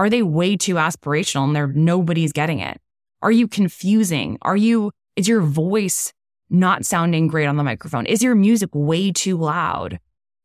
Are 0.00 0.08
they 0.08 0.22
way 0.22 0.56
too 0.56 0.76
aspirational 0.76 1.44
and 1.44 1.54
there 1.54 1.66
nobody's 1.66 2.32
getting 2.32 2.60
it? 2.60 2.80
Are 3.20 3.30
you 3.30 3.46
confusing? 3.46 4.38
Are 4.40 4.56
you 4.56 4.92
is 5.14 5.28
your 5.28 5.42
voice 5.42 6.14
not 6.48 6.86
sounding 6.86 7.28
great 7.28 7.44
on 7.44 7.58
the 7.58 7.62
microphone? 7.62 8.06
Is 8.06 8.22
your 8.22 8.34
music 8.34 8.70
way 8.72 9.12
too 9.12 9.36
loud? 9.36 10.00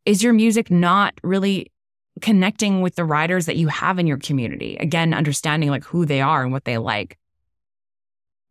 Is 0.06 0.22
your 0.22 0.34
music 0.34 0.70
not 0.70 1.14
really 1.24 1.72
connecting 2.20 2.82
with 2.82 2.96
the 2.96 3.06
riders 3.06 3.46
that 3.46 3.56
you 3.56 3.70
have 3.70 3.98
in 3.98 4.08
your 4.08 4.18
community? 4.18 4.76
Again, 4.82 5.14
understanding 5.14 5.70
like 5.70 5.86
who 5.86 6.06
they 6.06 6.20
are 6.20 6.44
and 6.44 6.52
what 6.52 6.66
they 6.66 6.78
like. 6.78 7.18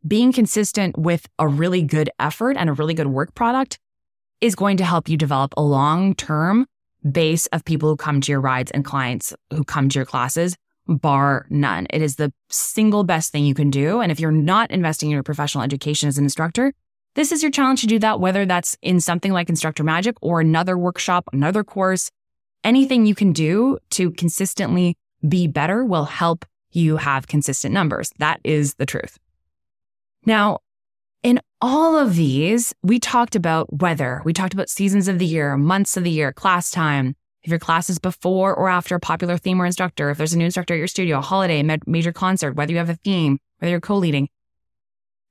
Being 0.09 0.33
consistent 0.33 0.97
with 0.97 1.29
a 1.39 1.47
really 1.47 1.83
good 1.83 2.09
effort 2.19 2.57
and 2.57 2.71
a 2.71 2.73
really 2.73 2.95
good 2.95 3.09
work 3.09 3.35
product 3.35 3.79
is 4.41 4.55
going 4.55 4.79
to 4.79 4.87
help 4.87 5.11
you 5.11 5.19
develop 5.19 5.53
a 5.59 5.63
long 5.63 6.15
term 6.15 6.65
base 7.13 7.45
of 7.49 7.63
people 7.67 7.91
who 7.91 7.97
come 7.97 8.23
to 8.23 8.33
your 8.33 8.41
rides 8.41 8.71
and 8.71 8.87
clients 8.87 9.35
who 9.51 9.65
come 9.65 9.91
to 9.91 9.99
your 9.99 10.07
classes, 10.07 10.57
bar 10.87 11.47
none. 11.51 11.87
It 11.91 12.03
is 12.03 12.17
the 12.17 12.33
single 12.49 13.05
best 13.05 13.33
thing 13.33 13.45
you 13.45 13.55
can 13.55 13.71
do. 13.71 14.01
And 14.01 14.13
if 14.13 14.21
you're 14.21 14.31
not 14.31 14.71
investing 14.71 15.09
in 15.09 15.15
your 15.15 15.23
professional 15.23 15.65
education 15.65 16.09
as 16.09 16.19
an 16.19 16.25
instructor, 16.25 16.73
this 17.15 17.31
is 17.31 17.43
your 17.43 17.51
challenge 17.51 17.81
to 17.83 17.87
do 17.87 17.99
that, 18.01 18.21
whether 18.21 18.45
that's 18.45 18.77
in 18.83 19.01
something 19.01 19.33
like 19.33 19.49
Instructor 19.49 19.85
Magic 19.85 20.17
or 20.21 20.41
another 20.41 20.77
workshop, 20.77 21.29
another 21.33 21.63
course. 21.63 22.11
Anything 22.65 23.07
you 23.07 23.15
can 23.15 23.33
do 23.33 23.79
to 23.91 24.11
consistently 24.11 24.97
be 25.27 25.47
better 25.47 25.85
will 25.85 26.07
help 26.07 26.45
you 26.73 26.97
have 26.97 27.29
consistent 27.29 27.73
numbers. 27.73 28.11
That 28.19 28.41
is 28.43 28.75
the 28.75 28.87
truth. 28.87 29.19
Now, 30.27 30.59
in 31.23 31.41
all 31.61 31.97
of 31.97 32.17
these, 32.17 32.75
we 32.83 32.99
talked 32.99 33.37
about 33.37 33.73
weather, 33.81 34.21
we 34.25 34.33
talked 34.33 34.53
about 34.53 34.69
seasons 34.69 35.09
of 35.09 35.19
the 35.19 35.27
year, 35.27 35.57
months 35.57 35.97
of 35.97 36.05
the 36.05 36.11
year, 36.11 36.33
class 36.33 36.71
time. 36.71 37.15
If 37.45 37.51
your 37.51 37.59
class 37.59 37.91
is 37.91 37.99
before 37.99 38.55
or 38.55 38.69
after 38.69 38.95
a 38.95 39.01
popular 39.01 39.37
theme 39.37 39.61
or 39.61 39.67
instructor, 39.67 40.11
if 40.11 40.17
there's 40.19 40.33
a 40.33 40.39
new 40.39 40.47
instructor 40.47 40.75
at 40.75 40.79
your 40.79 40.87
studio, 40.87 41.19
a 41.19 41.23
holiday, 41.23 41.61
a 41.61 41.79
major 41.87 42.13
concert, 42.13 42.57
whether 42.57 42.73
you 42.73 42.79
have 42.79 42.89
a 42.89 42.97
theme, 42.97 43.39
whether 43.59 43.71
you're 43.71 43.81
co 43.81 43.97
leading, 43.97 44.29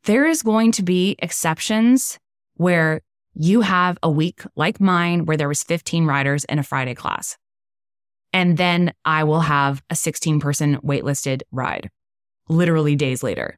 there 0.03 0.25
is 0.25 0.43
going 0.43 0.71
to 0.73 0.83
be 0.83 1.15
exceptions 1.19 2.19
where 2.55 3.01
you 3.33 3.61
have 3.61 3.97
a 4.03 4.09
week 4.11 4.43
like 4.55 4.79
mine 4.79 5.25
where 5.25 5.37
there 5.37 5.47
was 5.47 5.63
15 5.63 6.05
riders 6.05 6.43
in 6.45 6.59
a 6.59 6.63
Friday 6.63 6.93
class. 6.93 7.35
And 8.31 8.57
then 8.57 8.93
I 9.05 9.23
will 9.23 9.41
have 9.41 9.81
a 9.89 9.95
16 9.95 10.39
person 10.39 10.77
waitlisted 10.77 11.41
ride 11.51 11.89
literally 12.47 12.95
days 12.95 13.23
later. 13.23 13.57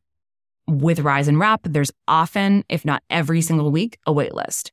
With 0.67 1.01
Rise 1.01 1.27
and 1.27 1.39
Rap, 1.39 1.61
there's 1.63 1.91
often, 2.07 2.63
if 2.69 2.85
not 2.85 3.03
every 3.09 3.41
single 3.41 3.71
week, 3.71 3.99
a 4.05 4.13
waitlist. 4.13 4.71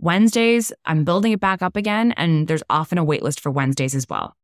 Wednesdays, 0.00 0.72
I'm 0.86 1.04
building 1.04 1.32
it 1.32 1.40
back 1.40 1.60
up 1.60 1.76
again, 1.76 2.12
and 2.12 2.48
there's 2.48 2.62
often 2.70 2.96
a 2.96 3.04
waitlist 3.04 3.38
for 3.38 3.50
Wednesdays 3.50 3.94
as 3.94 4.06
well. 4.08 4.34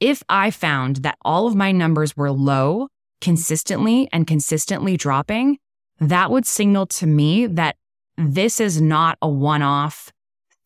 If 0.00 0.22
I 0.28 0.50
found 0.50 0.96
that 0.96 1.18
all 1.22 1.46
of 1.46 1.54
my 1.54 1.72
numbers 1.72 2.16
were 2.16 2.30
low 2.30 2.88
consistently 3.20 4.08
and 4.12 4.26
consistently 4.26 4.96
dropping, 4.96 5.58
that 6.00 6.30
would 6.30 6.46
signal 6.46 6.86
to 6.86 7.06
me 7.06 7.46
that 7.46 7.76
this 8.16 8.60
is 8.60 8.80
not 8.80 9.18
a 9.20 9.28
one 9.28 9.62
off 9.62 10.10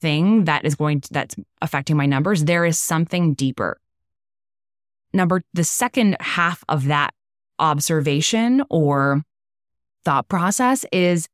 thing 0.01 0.45
that 0.45 0.65
is 0.65 0.77
going 0.77 1.01
to, 1.01 1.13
that's 1.13 1.35
affecting 1.61 1.97
my 1.97 2.07
numbers. 2.07 2.45
There 2.45 2.65
is 2.65 2.79
something 2.79 3.35
deeper. 3.35 3.81
Number, 5.13 5.43
the 5.53 5.65
second 5.65 6.17
half 6.21 6.63
of 6.69 6.87
that 6.87 7.13
observation 7.59 8.63
or 8.71 9.23
thought 10.05 10.29
process 10.29 10.85
is, 10.93 11.29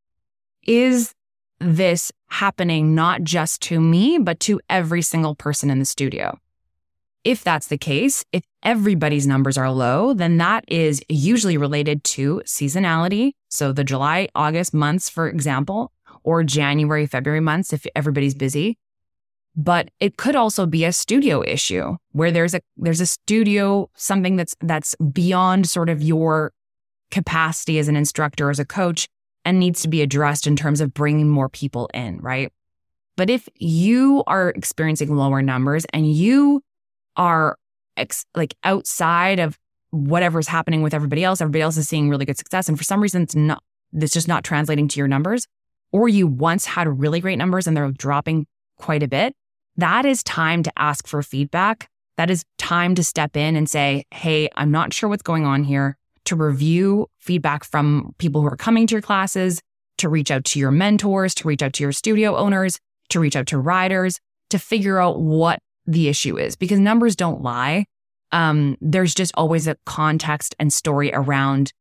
is 0.66 1.14
this 1.60 2.12
happening 2.28 2.94
not 2.94 3.22
just 3.22 3.60
to 3.62 3.80
me, 3.80 4.18
but 4.18 4.40
to 4.40 4.60
every 4.68 5.02
single 5.02 5.34
person 5.34 5.70
in 5.70 5.78
the 5.78 5.84
studio? 5.84 6.38
If 7.24 7.42
that's 7.44 7.66
the 7.66 7.78
case, 7.78 8.24
if 8.32 8.42
everybody's 8.62 9.26
numbers 9.26 9.58
are 9.58 9.70
low, 9.70 10.14
then 10.14 10.38
that 10.38 10.64
is 10.68 11.02
usually 11.08 11.56
related 11.56 12.04
to 12.04 12.42
seasonality. 12.46 13.32
So 13.48 13.72
the 13.72 13.84
July, 13.84 14.28
August 14.34 14.72
months, 14.72 15.10
for 15.10 15.28
example, 15.28 15.92
or 16.22 16.44
January, 16.44 17.06
February 17.06 17.40
months, 17.40 17.72
if 17.72 17.86
everybody's 17.96 18.34
busy. 18.34 18.78
But 19.56 19.90
it 19.98 20.16
could 20.16 20.36
also 20.36 20.66
be 20.66 20.84
a 20.84 20.92
studio 20.92 21.42
issue 21.42 21.96
where 22.12 22.30
there's 22.30 22.54
a 22.54 22.60
there's 22.76 23.00
a 23.00 23.06
studio 23.06 23.90
something 23.96 24.36
that's 24.36 24.54
that's 24.60 24.94
beyond 25.12 25.68
sort 25.68 25.88
of 25.88 26.00
your 26.00 26.52
capacity 27.10 27.78
as 27.78 27.88
an 27.88 27.96
instructor 27.96 28.50
as 28.50 28.60
a 28.60 28.64
coach 28.64 29.08
and 29.48 29.58
needs 29.58 29.80
to 29.80 29.88
be 29.88 30.02
addressed 30.02 30.46
in 30.46 30.56
terms 30.56 30.82
of 30.82 30.92
bringing 30.92 31.26
more 31.26 31.48
people 31.48 31.88
in, 31.94 32.18
right? 32.18 32.52
But 33.16 33.30
if 33.30 33.48
you 33.54 34.22
are 34.26 34.50
experiencing 34.50 35.16
lower 35.16 35.40
numbers 35.40 35.86
and 35.94 36.12
you 36.12 36.62
are 37.16 37.56
ex- 37.96 38.26
like 38.34 38.54
outside 38.62 39.38
of 39.38 39.58
whatever's 39.88 40.48
happening 40.48 40.82
with 40.82 40.92
everybody 40.92 41.24
else. 41.24 41.40
Everybody 41.40 41.62
else 41.62 41.78
is 41.78 41.88
seeing 41.88 42.10
really 42.10 42.26
good 42.26 42.36
success. 42.36 42.68
And 42.68 42.76
for 42.76 42.84
some 42.84 43.00
reason, 43.00 43.22
it's 43.22 43.34
not, 43.34 43.62
it's 43.94 44.12
just 44.12 44.28
not 44.28 44.44
translating 44.44 44.86
to 44.86 45.00
your 45.00 45.08
numbers. 45.08 45.46
Or 45.92 46.10
you 46.10 46.26
once 46.26 46.66
had 46.66 46.86
really 47.00 47.20
great 47.20 47.38
numbers 47.38 47.66
and 47.66 47.74
they're 47.74 47.90
dropping 47.90 48.46
quite 48.76 49.02
a 49.02 49.08
bit. 49.08 49.34
That 49.78 50.04
is 50.04 50.22
time 50.22 50.62
to 50.64 50.72
ask 50.76 51.06
for 51.06 51.22
feedback. 51.22 51.88
That 52.18 52.28
is 52.28 52.44
time 52.58 52.94
to 52.96 53.02
step 53.02 53.34
in 53.34 53.56
and 53.56 53.66
say, 53.66 54.04
Hey, 54.10 54.50
I'm 54.56 54.70
not 54.70 54.92
sure 54.92 55.08
what's 55.08 55.22
going 55.22 55.46
on 55.46 55.64
here 55.64 55.96
to 56.28 56.36
review 56.36 57.06
feedback 57.18 57.64
from 57.64 58.14
people 58.18 58.42
who 58.42 58.46
are 58.48 58.56
coming 58.56 58.86
to 58.86 58.94
your 58.94 59.02
classes, 59.02 59.62
to 59.96 60.10
reach 60.10 60.30
out 60.30 60.44
to 60.44 60.58
your 60.58 60.70
mentors, 60.70 61.34
to 61.34 61.48
reach 61.48 61.62
out 61.62 61.72
to 61.72 61.82
your 61.82 61.92
studio 61.92 62.36
owners, 62.36 62.78
to 63.08 63.18
reach 63.18 63.34
out 63.34 63.46
to 63.46 63.58
riders, 63.58 64.20
to 64.50 64.58
figure 64.58 65.00
out 65.00 65.20
what 65.20 65.58
the 65.86 66.08
issue 66.08 66.36
is 66.38 66.54
because 66.54 66.78
numbers 66.78 67.16
don't 67.16 67.42
lie. 67.42 67.86
Um, 68.30 68.76
there's 68.82 69.14
just 69.14 69.32
always 69.36 69.66
a 69.66 69.76
context 69.86 70.54
and 70.58 70.70
story 70.70 71.10
around 71.14 71.72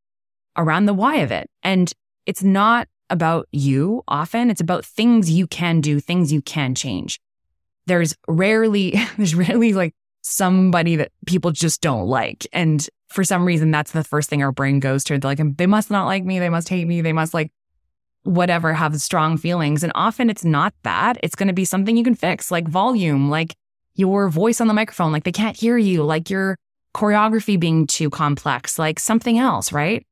around 0.56 0.86
the 0.86 0.94
why 0.94 1.16
of 1.16 1.30
it. 1.30 1.48
And 1.62 1.92
it's 2.24 2.42
not 2.42 2.88
about 3.10 3.48
you 3.52 4.02
often. 4.08 4.50
It's 4.50 4.62
about 4.62 4.84
things 4.84 5.30
you 5.30 5.46
can 5.46 5.82
do, 5.82 6.00
things 6.00 6.32
you 6.32 6.40
can 6.40 6.74
change. 6.74 7.20
There's 7.86 8.16
rarely, 8.26 8.98
there's 9.18 9.34
rarely 9.34 9.74
like 9.74 9.94
somebody 10.22 10.96
that 10.96 11.12
people 11.26 11.50
just 11.50 11.80
don't 11.80 12.06
like. 12.06 12.46
And 12.52 12.86
for 13.08 13.24
some 13.24 13.44
reason, 13.44 13.70
that's 13.70 13.92
the 13.92 14.04
first 14.04 14.28
thing 14.28 14.42
our 14.42 14.52
brain 14.52 14.80
goes 14.80 15.04
to. 15.04 15.18
They're 15.18 15.30
like, 15.30 15.56
they 15.56 15.66
must 15.66 15.90
not 15.90 16.06
like 16.06 16.24
me. 16.24 16.38
They 16.38 16.50
must 16.50 16.68
hate 16.68 16.86
me. 16.86 17.00
They 17.00 17.12
must 17.12 17.34
like 17.34 17.50
whatever, 18.24 18.74
have 18.74 19.00
strong 19.00 19.38
feelings. 19.38 19.82
And 19.82 19.92
often 19.94 20.28
it's 20.28 20.44
not 20.44 20.74
that. 20.82 21.18
It's 21.22 21.34
going 21.34 21.48
to 21.48 21.54
be 21.54 21.64
something 21.64 21.96
you 21.96 22.04
can 22.04 22.14
fix, 22.14 22.50
like 22.50 22.68
volume, 22.68 23.30
like 23.30 23.56
your 23.94 24.28
voice 24.28 24.60
on 24.60 24.68
the 24.68 24.74
microphone, 24.74 25.12
like 25.12 25.24
they 25.24 25.32
can't 25.32 25.56
hear 25.56 25.78
you, 25.78 26.02
like 26.02 26.28
your 26.28 26.56
choreography 26.94 27.58
being 27.58 27.86
too 27.86 28.10
complex, 28.10 28.78
like 28.78 29.00
something 29.00 29.38
else, 29.38 29.72
right? 29.72 30.06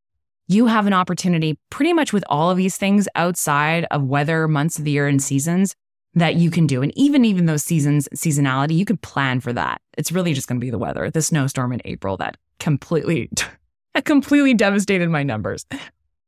You 0.48 0.66
have 0.66 0.86
an 0.86 0.92
opportunity 0.92 1.58
pretty 1.70 1.92
much 1.92 2.12
with 2.12 2.24
all 2.28 2.50
of 2.50 2.56
these 2.56 2.76
things 2.76 3.08
outside 3.14 3.86
of 3.90 4.04
weather, 4.04 4.48
months 4.48 4.78
of 4.78 4.84
the 4.84 4.92
year, 4.92 5.08
and 5.08 5.22
seasons 5.22 5.74
that 6.16 6.36
you 6.36 6.50
can 6.50 6.66
do. 6.66 6.82
And 6.82 6.92
even 6.96 7.24
even 7.24 7.46
those 7.46 7.62
seasons, 7.62 8.08
seasonality, 8.14 8.76
you 8.76 8.84
can 8.84 8.96
plan 8.96 9.40
for 9.40 9.52
that. 9.52 9.80
It's 9.96 10.10
really 10.10 10.32
just 10.32 10.48
going 10.48 10.58
to 10.58 10.64
be 10.64 10.70
the 10.70 10.78
weather, 10.78 11.10
the 11.10 11.22
snowstorm 11.22 11.72
in 11.72 11.82
April 11.84 12.16
that 12.16 12.36
completely, 12.58 13.30
that 13.94 14.04
completely 14.04 14.54
devastated 14.54 15.08
my 15.10 15.22
numbers. 15.22 15.66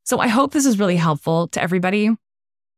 So 0.05 0.21
I 0.21 0.29
hope 0.29 0.53
this 0.53 0.67
is 0.67 0.79
really 0.79 0.97
helpful 0.97 1.49
to 1.49 1.63
everybody. 1.63 2.07
I'm 2.07 2.17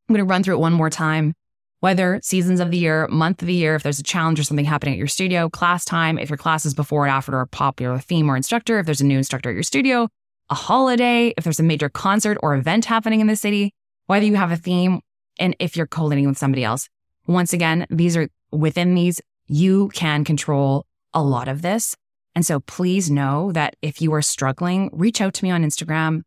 going 0.08 0.18
to 0.18 0.24
run 0.24 0.42
through 0.42 0.54
it 0.54 0.60
one 0.60 0.72
more 0.72 0.90
time. 0.90 1.34
Whether 1.80 2.20
seasons 2.22 2.60
of 2.60 2.70
the 2.70 2.76
year, 2.76 3.08
month 3.08 3.40
of 3.40 3.46
the 3.46 3.54
year, 3.54 3.74
if 3.74 3.82
there's 3.82 3.98
a 3.98 4.04
challenge 4.04 4.38
or 4.38 4.42
something 4.44 4.66
happening 4.66 4.94
at 4.94 4.98
your 4.98 5.06
studio, 5.06 5.48
class 5.48 5.84
time, 5.84 6.18
if 6.18 6.28
your 6.28 6.36
class 6.36 6.66
is 6.66 6.74
before 6.74 7.06
and 7.06 7.12
after 7.12 7.40
a 7.40 7.46
popular 7.46 7.98
theme 7.98 8.30
or 8.30 8.36
instructor, 8.36 8.78
if 8.78 8.84
there's 8.84 9.00
a 9.00 9.06
new 9.06 9.16
instructor 9.16 9.48
at 9.48 9.54
your 9.54 9.62
studio, 9.62 10.06
a 10.50 10.54
holiday, 10.54 11.32
if 11.38 11.44
there's 11.44 11.58
a 11.58 11.62
major 11.62 11.88
concert 11.88 12.36
or 12.42 12.54
event 12.54 12.84
happening 12.84 13.20
in 13.20 13.28
the 13.28 13.36
city, 13.36 13.72
whether 14.06 14.26
you 14.26 14.36
have 14.36 14.52
a 14.52 14.56
theme, 14.56 15.00
and 15.38 15.56
if 15.58 15.74
you're 15.74 15.86
co-leading 15.86 16.28
with 16.28 16.36
somebody 16.36 16.62
else. 16.62 16.88
Once 17.26 17.52
again, 17.52 17.86
these 17.90 18.16
are 18.16 18.28
within 18.50 18.94
these, 18.94 19.20
you 19.46 19.88
can 19.88 20.24
control 20.24 20.86
a 21.14 21.22
lot 21.22 21.48
of 21.48 21.62
this. 21.62 21.96
And 22.34 22.46
so 22.46 22.60
please 22.60 23.10
know 23.10 23.52
that 23.52 23.76
if 23.82 24.00
you 24.00 24.12
are 24.14 24.22
struggling, 24.22 24.90
reach 24.92 25.20
out 25.20 25.34
to 25.34 25.44
me 25.44 25.50
on 25.50 25.64
Instagram. 25.64 26.22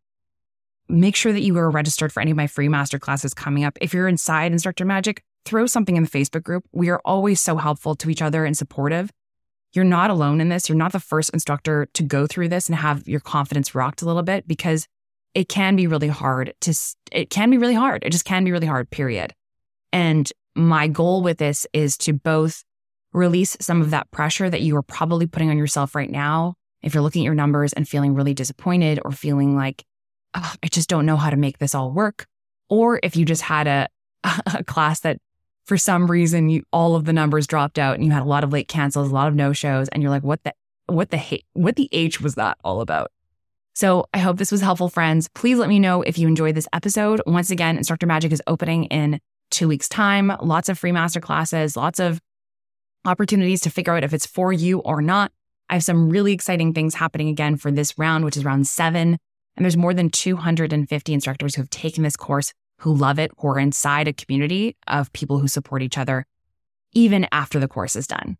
Make 0.90 1.16
sure 1.16 1.32
that 1.32 1.42
you 1.42 1.58
are 1.58 1.70
registered 1.70 2.12
for 2.12 2.20
any 2.20 2.32
of 2.32 2.38
my 2.38 2.48
free 2.48 2.68
master 2.68 3.00
classes 3.00 3.34
coming 3.34 3.64
up. 3.64 3.78
If 3.82 3.94
you're 3.94 4.08
inside 4.08 4.52
Instructor 4.52 4.86
Magic, 4.86 5.24
throw 5.46 5.66
something 5.66 5.96
in 5.96 6.04
the 6.04 6.10
Facebook 6.10 6.44
group. 6.44 6.66
We 6.72 6.90
are 6.90 7.02
always 7.06 7.40
so 7.40 7.56
helpful 7.56 7.96
to 7.96 8.10
each 8.10 8.22
other 8.22 8.46
and 8.46 8.58
supportive. 8.58 9.12
You're 9.74 9.86
not 9.86 10.10
alone 10.10 10.40
in 10.40 10.50
this. 10.50 10.70
You're 10.70 10.78
not 10.78 10.92
the 10.92 11.00
first 11.00 11.32
instructor 11.32 11.88
to 11.94 12.04
go 12.04 12.28
through 12.28 12.50
this 12.50 12.68
and 12.68 12.76
have 12.78 13.08
your 13.08 13.20
confidence 13.20 13.74
rocked 13.74 14.02
a 14.02 14.06
little 14.06 14.24
bit 14.24 14.48
because 14.48 14.88
it 15.34 15.50
can 15.50 15.76
be 15.76 15.88
really 15.88 16.10
hard 16.10 16.54
to, 16.62 16.78
it 17.12 17.30
can 17.30 17.50
be 17.50 17.58
really 17.58 17.74
hard. 17.74 18.04
It 18.04 18.12
just 18.12 18.26
can 18.26 18.44
be 18.44 18.52
really 18.52 18.68
hard, 18.68 18.90
period. 18.92 19.34
And 19.92 20.32
my 20.56 20.88
goal 20.88 21.22
with 21.22 21.38
this 21.38 21.66
is 21.74 21.98
to 22.00 22.14
both 22.14 22.64
release 23.12 23.56
some 23.60 23.82
of 23.82 23.92
that 23.92 24.10
pressure 24.12 24.50
that 24.50 24.62
you 24.62 24.76
are 24.76 24.82
probably 24.82 25.28
putting 25.28 25.50
on 25.50 25.58
yourself 25.58 25.96
right 25.96 26.10
now. 26.10 26.56
If 26.82 26.94
you're 26.94 27.04
looking 27.04 27.24
at 27.24 27.26
your 27.26 27.36
numbers 27.36 27.74
and 27.74 27.88
feeling 27.88 28.14
really 28.14 28.34
disappointed 28.34 29.00
or 29.06 29.12
feeling 29.12 29.56
like, 29.56 29.86
oh, 30.34 30.54
I 30.64 30.68
just 30.68 30.90
don't 30.90 31.06
know 31.06 31.16
how 31.16 31.30
to 31.30 31.38
make 31.38 31.60
this 31.60 31.76
all 31.76 31.92
work. 31.92 32.26
Or 32.70 33.00
if 33.04 33.16
you 33.16 33.26
just 33.26 33.44
had 33.44 33.68
a, 33.68 33.88
a 34.54 34.64
class 34.64 35.02
that 35.02 35.20
for 35.66 35.78
some 35.78 36.10
reason 36.10 36.50
you, 36.50 36.64
all 36.74 36.96
of 36.96 37.06
the 37.06 37.14
numbers 37.14 37.48
dropped 37.48 37.80
out 37.80 37.96
and 37.96 38.04
you 38.04 38.12
had 38.12 38.24
a 38.24 38.26
lot 38.26 38.44
of 38.44 38.52
late 38.52 38.68
cancels, 38.68 39.10
a 39.10 39.14
lot 39.14 39.28
of 39.28 39.36
no 39.36 39.54
shows, 39.54 39.88
and 39.90 40.04
you're 40.04 40.12
like, 40.12 40.24
what 40.24 40.44
the, 40.44 40.54
what 40.88 41.10
the, 41.10 41.42
what 41.54 41.78
the 41.78 41.88
H 41.92 42.20
was 42.20 42.36
that 42.36 42.58
all 42.64 42.82
about? 42.82 43.12
So 43.76 44.06
I 44.14 44.20
hope 44.20 44.38
this 44.38 44.52
was 44.52 44.62
helpful, 44.62 44.90
friends. 44.90 45.30
Please 45.30 45.58
let 45.58 45.70
me 45.70 45.80
know 45.80 46.02
if 46.02 46.18
you 46.18 46.28
enjoyed 46.28 46.56
this 46.56 46.68
episode. 46.74 47.22
Once 47.26 47.50
again, 47.50 47.78
Instructor 47.78 48.06
Magic 48.06 48.32
is 48.32 48.42
opening 48.46 48.86
in 48.86 49.20
two 49.54 49.68
weeks' 49.68 49.88
time. 49.88 50.32
Lots 50.42 50.68
of 50.68 50.78
free 50.78 50.92
master 50.92 51.22
classes, 51.22 51.78
lots 51.78 52.00
of 52.00 52.20
opportunities 53.06 53.62
to 53.62 53.70
figure 53.70 53.96
out 53.96 54.04
if 54.04 54.14
it's 54.14 54.26
for 54.26 54.52
you 54.52 54.80
or 54.80 55.02
not. 55.02 55.32
I 55.70 55.76
have 55.76 55.84
some 55.84 56.10
really 56.10 56.34
exciting 56.34 56.74
things 56.74 56.96
happening 56.96 57.30
again 57.30 57.56
for 57.56 57.72
this 57.72 57.98
round, 57.98 58.26
which 58.26 58.38
is 58.38 58.46
round 58.46 58.68
seven. 58.68 59.18
And 59.56 59.64
there's 59.64 59.78
more 59.78 59.94
than 59.94 60.10
250 60.10 61.14
instructors 61.14 61.56
who 61.56 61.62
have 61.62 61.70
taken 61.70 62.04
this 62.04 62.18
course 62.18 62.54
who 62.80 62.94
love 62.94 63.20
it, 63.20 63.32
who 63.38 63.48
are 63.48 63.60
inside 63.60 64.08
a 64.08 64.14
community 64.14 64.76
of 64.88 65.14
people 65.14 65.40
who 65.40 65.48
support 65.48 65.82
each 65.82 65.98
other, 65.98 66.26
even 66.94 67.28
after 67.32 67.60
the 67.60 67.68
course 67.68 67.96
is 67.96 68.08
done. 68.08 68.38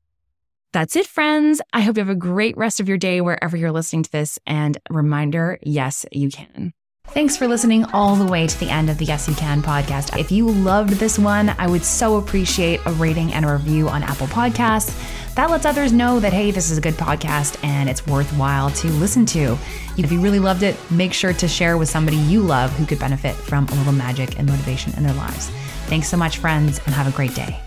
That's 0.74 0.96
it, 0.96 1.06
friends. 1.06 1.62
I 1.72 1.82
hope 1.82 1.98
you 1.98 2.02
have 2.02 2.10
a 2.10 2.16
great 2.16 2.58
rest 2.58 2.80
of 2.80 2.90
your 2.90 2.98
day 2.98 3.22
wherever 3.22 3.56
you're 3.56 3.72
listening 3.72 4.04
to 4.04 4.12
this. 4.12 4.40
And 4.46 4.78
reminder 4.90 5.60
yes, 5.62 6.06
you 6.12 6.30
can. 6.30 6.74
Thanks 7.08 7.38
for 7.38 7.48
listening 7.48 7.86
all 7.94 8.16
the 8.16 8.26
way 8.26 8.48
to 8.48 8.60
the 8.60 8.72
end 8.72 8.90
of 8.90 8.98
the 8.98 9.06
Yes 9.06 9.28
You 9.28 9.36
Can 9.36 9.62
podcast. 9.62 10.18
If 10.18 10.32
you 10.32 10.50
loved 10.50 10.94
this 10.94 11.20
one, 11.20 11.50
I 11.60 11.68
would 11.68 11.84
so 11.84 12.16
appreciate 12.16 12.80
a 12.88 12.92
rating 12.94 13.34
and 13.34 13.46
a 13.46 13.54
review 13.54 13.88
on 13.88 14.02
Apple 14.02 14.26
Podcasts. 14.26 15.36
That 15.36 15.52
lets 15.52 15.66
others 15.66 15.94
know 15.94 16.20
that, 16.20 16.34
hey, 16.34 16.50
this 16.50 16.72
is 16.72 16.78
a 16.80 16.82
good 16.82 16.96
podcast 16.96 17.64
and 17.64 17.88
it's 17.88 18.08
worthwhile 18.08 18.72
to 18.72 18.88
listen 18.88 19.28
to. 19.28 19.56
If 19.96 20.12
you 20.12 20.22
really 20.22 20.40
loved 20.40 20.64
it, 20.64 20.76
make 20.90 21.14
sure 21.14 21.34
to 21.34 21.48
share 21.48 21.78
with 21.78 21.90
somebody 21.90 22.18
you 22.18 22.42
love 22.42 22.72
who 22.72 22.86
could 22.86 23.00
benefit 23.00 23.36
from 23.36 23.68
a 23.68 23.76
little 23.76 23.94
magic 23.94 24.40
and 24.40 24.50
motivation 24.50 24.94
in 24.96 25.04
their 25.04 25.14
lives. 25.14 25.50
Thanks 25.86 26.08
so 26.08 26.18
much, 26.18 26.38
friends, 26.38 26.80
and 26.86 26.96
have 26.96 27.08
a 27.08 27.16
great 27.16 27.36
day. 27.36 27.60